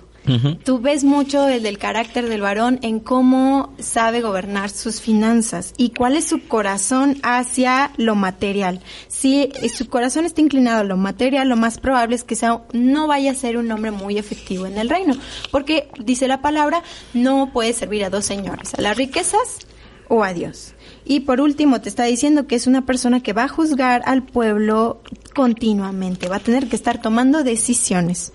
Tú 0.62 0.78
ves 0.78 1.04
mucho 1.04 1.48
el 1.48 1.62
del 1.62 1.78
carácter 1.78 2.28
del 2.28 2.42
varón 2.42 2.78
en 2.82 3.00
cómo 3.00 3.72
sabe 3.78 4.20
gobernar 4.20 4.68
sus 4.68 5.00
finanzas 5.00 5.72
y 5.78 5.90
cuál 5.90 6.16
es 6.16 6.26
su 6.26 6.46
corazón 6.46 7.16
hacia 7.22 7.92
lo 7.96 8.14
material. 8.14 8.80
Si 9.06 9.50
su 9.74 9.88
corazón 9.88 10.26
está 10.26 10.42
inclinado 10.42 10.80
a 10.80 10.84
lo 10.84 10.98
material, 10.98 11.48
lo 11.48 11.56
más 11.56 11.78
probable 11.78 12.14
es 12.14 12.24
que 12.24 12.36
sea, 12.36 12.62
no 12.74 13.06
vaya 13.06 13.30
a 13.30 13.34
ser 13.34 13.56
un 13.56 13.72
hombre 13.72 13.90
muy 13.90 14.18
efectivo 14.18 14.66
en 14.66 14.76
el 14.76 14.90
reino, 14.90 15.14
porque 15.50 15.88
dice 15.98 16.28
la 16.28 16.42
palabra, 16.42 16.82
no 17.14 17.50
puede 17.50 17.72
servir 17.72 18.04
a 18.04 18.10
dos 18.10 18.26
señores, 18.26 18.74
a 18.74 18.82
las 18.82 18.98
riquezas 18.98 19.60
o 20.08 20.24
a 20.24 20.34
Dios. 20.34 20.74
Y 21.08 21.20
por 21.20 21.40
último, 21.40 21.80
te 21.80 21.88
está 21.88 22.04
diciendo 22.04 22.46
que 22.46 22.54
es 22.54 22.66
una 22.66 22.84
persona 22.84 23.22
que 23.22 23.32
va 23.32 23.44
a 23.44 23.48
juzgar 23.48 24.02
al 24.04 24.22
pueblo 24.22 25.02
continuamente, 25.34 26.28
va 26.28 26.36
a 26.36 26.40
tener 26.40 26.68
que 26.68 26.76
estar 26.76 27.00
tomando 27.00 27.42
decisiones. 27.42 28.30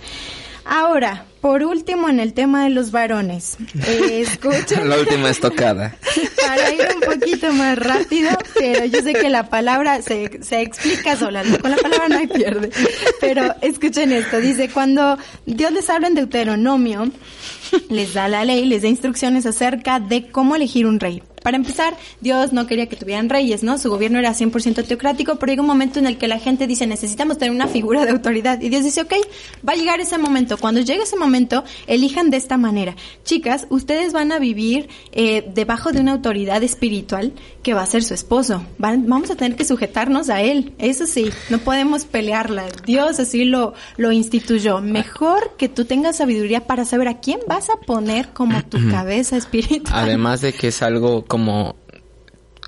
Ahora, 0.65 1.25
por 1.39 1.61
último, 1.61 2.09
en 2.09 2.19
el 2.19 2.33
tema 2.33 2.63
de 2.63 2.71
los 2.71 2.89
varones, 2.89 3.57
eh, 3.85 4.25
La 4.85 4.97
última 4.97 5.29
estocada. 5.29 5.95
Para 6.47 6.71
ir 6.71 6.81
un 6.95 7.01
poquito 7.01 7.53
más 7.53 7.77
rápido, 7.77 8.31
pero 8.55 8.85
yo 8.85 9.01
sé 9.03 9.13
que 9.13 9.29
la 9.29 9.49
palabra 9.49 10.01
se, 10.01 10.41
se 10.41 10.61
explica 10.61 11.15
sola, 11.15 11.43
con 11.61 11.69
la 11.69 11.77
palabra 11.77 12.09
no 12.09 12.17
hay 12.17 12.27
pierde. 12.27 12.71
Pero 13.21 13.53
escuchen 13.61 14.11
esto, 14.13 14.39
dice, 14.39 14.69
cuando 14.69 15.19
Dios 15.45 15.71
les 15.73 15.87
habla 15.91 16.07
en 16.07 16.15
Deuteronomio, 16.15 17.11
les 17.89 18.15
da 18.15 18.27
la 18.27 18.45
ley, 18.45 18.65
les 18.65 18.81
da 18.81 18.87
instrucciones 18.87 19.45
acerca 19.45 19.99
de 19.99 20.31
cómo 20.31 20.55
elegir 20.55 20.87
un 20.87 20.99
rey. 20.99 21.21
Para 21.43 21.57
empezar, 21.57 21.95
Dios 22.21 22.53
no 22.53 22.65
quería 22.65 22.87
que 22.87 22.95
tuvieran 22.95 23.29
reyes, 23.29 23.63
¿no? 23.63 23.77
Su 23.77 23.89
gobierno 23.89 24.19
era 24.19 24.31
100% 24.31 24.85
teocrático, 24.85 25.35
pero 25.35 25.51
llega 25.51 25.61
un 25.61 25.67
momento 25.67 25.99
en 25.99 26.07
el 26.07 26.17
que 26.17 26.27
la 26.27 26.39
gente 26.39 26.67
dice, 26.67 26.87
necesitamos 26.87 27.37
tener 27.37 27.53
una 27.53 27.67
figura 27.67 28.05
de 28.05 28.11
autoridad. 28.11 28.61
Y 28.61 28.69
Dios 28.69 28.83
dice, 28.83 29.01
ok, 29.01 29.13
va 29.67 29.73
a 29.73 29.75
llegar 29.75 29.99
ese 29.99 30.17
momento. 30.17 30.57
Cuando 30.57 30.81
llegue 30.81 31.03
ese 31.03 31.17
momento, 31.17 31.63
elijan 31.87 32.29
de 32.29 32.37
esta 32.37 32.57
manera. 32.57 32.95
Chicas, 33.23 33.67
ustedes 33.69 34.13
van 34.13 34.31
a 34.31 34.39
vivir 34.39 34.89
eh, 35.11 35.49
debajo 35.53 35.91
de 35.91 35.99
una 35.99 36.13
autoridad 36.13 36.63
espiritual 36.63 37.33
que 37.61 37.73
va 37.73 37.81
a 37.81 37.85
ser 37.85 38.03
su 38.03 38.13
esposo. 38.13 38.65
vamos 38.77 39.31
a 39.31 39.35
tener 39.35 39.57
que 39.57 39.65
sujetarnos 39.65 40.29
a 40.29 40.41
él. 40.41 40.73
Eso 40.77 41.05
sí, 41.05 41.29
no 41.49 41.59
podemos 41.59 42.05
pelearla. 42.05 42.65
Dios 42.85 43.19
así 43.19 43.45
lo, 43.45 43.73
lo 43.97 44.11
instituyó. 44.11 44.81
Mejor 44.81 45.55
que 45.57 45.69
tú 45.69 45.85
tengas 45.85 46.17
sabiduría 46.17 46.67
para 46.67 46.85
saber 46.85 47.07
a 47.07 47.19
quién 47.19 47.39
vas 47.47 47.69
a 47.69 47.77
poner 47.77 48.29
como 48.29 48.61
tu 48.63 48.77
cabeza 48.91 49.37
espiritual. 49.37 49.93
Además 49.93 50.41
de 50.41 50.53
que 50.53 50.67
es 50.69 50.81
algo 50.81 51.25
como 51.33 51.75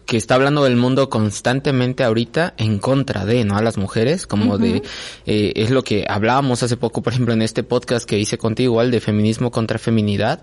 que 0.08 0.18
está 0.18 0.34
hablando 0.34 0.64
del 0.64 0.76
mundo 0.76 1.08
constantemente 1.08 2.04
ahorita 2.04 2.56
en 2.58 2.80
contra 2.80 3.26
de, 3.26 3.46
¿no? 3.46 3.58
A 3.58 3.62
las 3.62 3.78
mujeres, 3.78 4.26
como 4.26 4.58
de, 4.58 4.82
eh, 5.28 5.54
es 5.56 5.70
lo 5.70 5.84
que 5.84 6.04
hablábamos 6.10 6.64
hace 6.64 6.78
poco, 6.78 7.04
por 7.04 7.14
ejemplo, 7.14 7.36
en 7.36 7.44
este 7.44 7.62
podcast 7.62 8.10
que 8.10 8.18
hice 8.18 8.40
contigo, 8.40 8.74
igual 8.74 8.90
de 8.90 9.02
feminismo 9.02 9.52
contra 9.52 9.78
feminidad. 9.78 10.42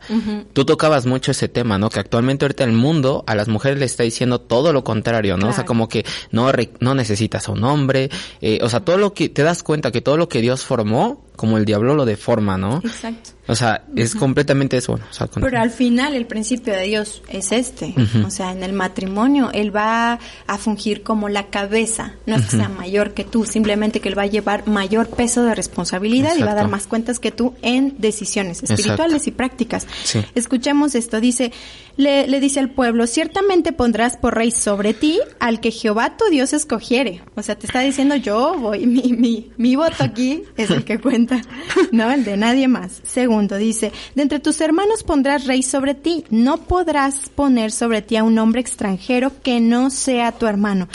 Tú 0.53 0.65
tocabas 0.65 1.05
mucho 1.05 1.33
ese 1.33 1.49
tema, 1.49 1.79
¿no? 1.79 1.91
Que 1.91 1.99
actualmente 1.99 2.45
ahorita 2.45 2.63
el 2.63 2.71
mundo 2.71 3.25
a 3.27 3.35
las 3.35 3.49
mujeres 3.49 3.81
le 3.81 3.87
está 3.87 4.05
diciendo 4.05 4.41
todo 4.41 4.73
lo 4.73 4.85
contrario, 4.85 5.37
¿no? 5.37 5.49
O 5.49 5.53
sea, 5.53 5.65
como 5.65 5.89
que 5.89 6.05
no, 6.31 6.49
no 6.79 6.95
necesitas 6.95 7.49
a 7.49 7.53
un 7.53 7.65
hombre, 7.65 8.09
eh, 8.41 8.61
o 8.63 8.69
sea, 8.69 8.85
todo 8.85 8.99
lo 8.99 9.15
que, 9.15 9.31
te 9.31 9.43
das 9.43 9.65
cuenta 9.65 9.91
que 9.91 10.01
todo 10.01 10.17
lo 10.17 10.29
que 10.29 10.41
Dios 10.41 10.63
formó, 10.63 11.25
como 11.43 11.59
el 11.59 11.65
diablo 11.65 11.97
lo 11.97 12.05
deforma, 12.05 12.57
¿no? 12.57 12.81
Exacto. 12.85 13.31
O 13.49 13.57
sea, 13.57 13.83
es 13.97 14.15
completamente 14.15 14.77
eso. 14.77 15.01
Pero 15.35 15.59
al 15.59 15.73
final 15.73 16.15
el 16.15 16.27
principio 16.27 16.73
de 16.73 16.83
Dios 16.85 17.21
es 17.29 17.51
este. 17.51 17.93
O 18.25 18.31
sea, 18.31 18.53
en 18.53 18.63
el 18.63 18.73
matrimonio 18.73 19.51
Él 19.53 19.75
va 19.75 20.21
a 20.47 20.59
fungir 20.59 21.03
como 21.03 21.29
la 21.29 21.49
cabeza. 21.49 22.15
No 22.27 22.37
es 22.37 22.45
que 22.45 22.57
sea 22.59 22.69
mayor 22.69 23.13
que 23.13 23.25
tú, 23.25 23.45
simplemente 23.45 23.99
que 23.99 24.09
Él 24.09 24.17
va 24.17 24.23
a 24.23 24.27
llevar 24.27 24.69
mayor 24.69 25.09
peso 25.09 25.43
de 25.43 25.57
responsabilidad 25.57 26.37
y 26.37 26.45
va 26.45 26.53
a 26.53 26.55
dar 26.55 26.69
más 26.69 26.87
cuentas 26.87 27.19
que 27.19 27.33
tú 27.33 27.55
en 27.63 27.97
decisiones 27.99 28.63
espirituales 28.63 29.27
y 29.27 29.33
prácticas. 29.33 29.89
Escuchemos 30.37 30.95
esto. 30.95 31.21
Dice, 31.21 31.51
le, 31.97 32.27
le 32.27 32.41
dice 32.41 32.61
al 32.61 32.71
pueblo, 32.71 33.07
ciertamente 33.07 33.73
pondrás 33.73 34.17
por 34.17 34.35
rey 34.35 34.51
sobre 34.51 34.95
ti 34.95 35.19
al 35.41 35.61
que 35.61 35.71
Jehová 35.71 36.17
tu 36.17 36.25
Dios 36.31 36.53
escogiere. 36.53 37.23
O 37.35 37.43
sea, 37.43 37.57
te 37.57 37.67
está 37.67 37.81
diciendo 37.81 38.17
yo 38.17 38.57
voy, 38.59 38.87
mi, 38.87 39.13
mi, 39.13 39.53
mi 39.57 39.77
voto 39.77 40.05
aquí 40.05 40.45
es 40.57 40.71
el 40.71 40.85
que 40.85 40.99
cuenta, 40.99 41.41
no 41.93 42.11
el 42.11 42.25
de 42.25 42.37
nadie 42.37 42.69
más. 42.69 43.01
Segundo, 43.05 43.57
dice, 43.57 43.93
de 44.15 44.23
entre 44.23 44.41
tus 44.41 44.61
hermanos 44.61 45.03
pondrás 45.03 45.47
rey 45.47 45.63
sobre 45.63 45.95
ti, 45.95 46.25
no 46.31 46.59
podrás 46.59 47.29
poner 47.31 47.73
sobre 47.73 48.03
ti 48.03 48.17
a 48.17 48.25
un 48.25 48.39
hombre 48.39 48.61
extranjero 48.61 49.33
que 49.43 49.61
no 49.61 49.91
sea 49.91 50.33
tu 50.33 50.47
hermano 50.47 50.89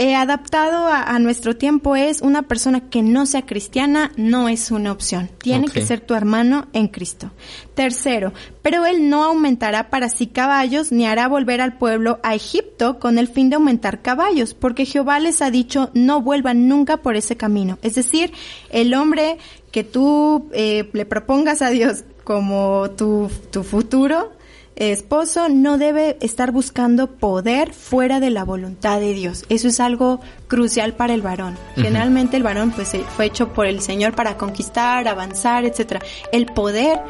eh, 0.00 0.14
adaptado 0.14 0.86
a, 0.86 1.18
nuestro 1.18 1.56
tiempo 1.56 1.94
es 1.94 2.22
una 2.22 2.40
persona 2.40 2.88
que 2.88 3.02
no 3.02 3.26
sea 3.26 3.44
cristiana 3.44 4.12
no 4.16 4.48
es 4.48 4.70
una 4.70 4.92
opción. 4.92 5.28
Tiene 5.42 5.68
que 5.68 5.84
ser 5.84 6.00
tu 6.00 6.14
hermano 6.14 6.68
en 6.72 6.88
Cristo. 6.88 7.32
Tercero, 7.74 8.32
pero 8.62 8.86
él 8.86 9.10
no 9.10 9.24
aumentará 9.24 9.90
para 9.90 10.08
sí 10.08 10.26
caballos 10.26 10.90
ni 10.90 11.04
hará 11.04 11.28
volver 11.28 11.60
al 11.60 11.76
pueblo 11.76 12.18
a 12.22 12.34
Egipto 12.34 12.98
con 12.98 13.18
el 13.18 13.28
fin 13.28 13.50
de 13.50 13.56
aumentar 13.56 14.00
caballos, 14.00 14.54
porque 14.54 14.86
Jehová 14.86 15.20
les 15.20 15.42
ha 15.42 15.50
dicho 15.50 15.90
no 15.92 16.22
vuelvan 16.22 16.66
nunca 16.66 16.96
por 16.96 17.14
ese 17.14 17.36
camino. 17.36 17.78
Es 17.82 17.96
decir, 17.96 18.32
el 18.70 18.94
hombre 18.94 19.36
que 19.70 19.84
tú 19.84 20.48
eh, 20.54 20.88
le 20.94 21.04
propongas 21.04 21.60
a 21.60 21.68
Dios 21.68 22.04
como 22.24 22.88
tu, 22.96 23.30
tu 23.50 23.64
futuro, 23.64 24.32
esposo 24.80 25.48
no 25.48 25.76
debe 25.76 26.16
estar 26.20 26.52
buscando 26.52 27.06
poder 27.06 27.74
fuera 27.74 28.18
de 28.18 28.30
la 28.30 28.44
voluntad 28.44 28.98
de 28.98 29.12
Dios. 29.12 29.44
Eso 29.50 29.68
es 29.68 29.78
algo 29.78 30.20
crucial 30.48 30.94
para 30.94 31.12
el 31.12 31.20
varón. 31.20 31.58
Generalmente 31.76 32.38
el 32.38 32.42
varón 32.42 32.70
pues 32.70 32.94
eh, 32.94 33.04
fue 33.14 33.26
hecho 33.26 33.52
por 33.52 33.66
el 33.66 33.82
Señor 33.82 34.14
para 34.14 34.36
conquistar, 34.36 35.06
avanzar, 35.06 35.64
etcétera. 35.64 36.00
El 36.32 36.46
poder 36.46 37.00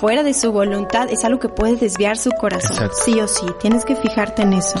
fuera 0.00 0.22
de 0.22 0.32
su 0.32 0.50
voluntad 0.50 1.10
es 1.10 1.24
algo 1.24 1.38
que 1.38 1.48
puede 1.48 1.76
desviar 1.76 2.16
su 2.16 2.30
corazón. 2.30 2.90
Sí 3.04 3.20
o 3.20 3.28
sí, 3.28 3.46
tienes 3.60 3.84
que 3.84 3.94
fijarte 3.94 4.42
en 4.42 4.54
eso. 4.54 4.80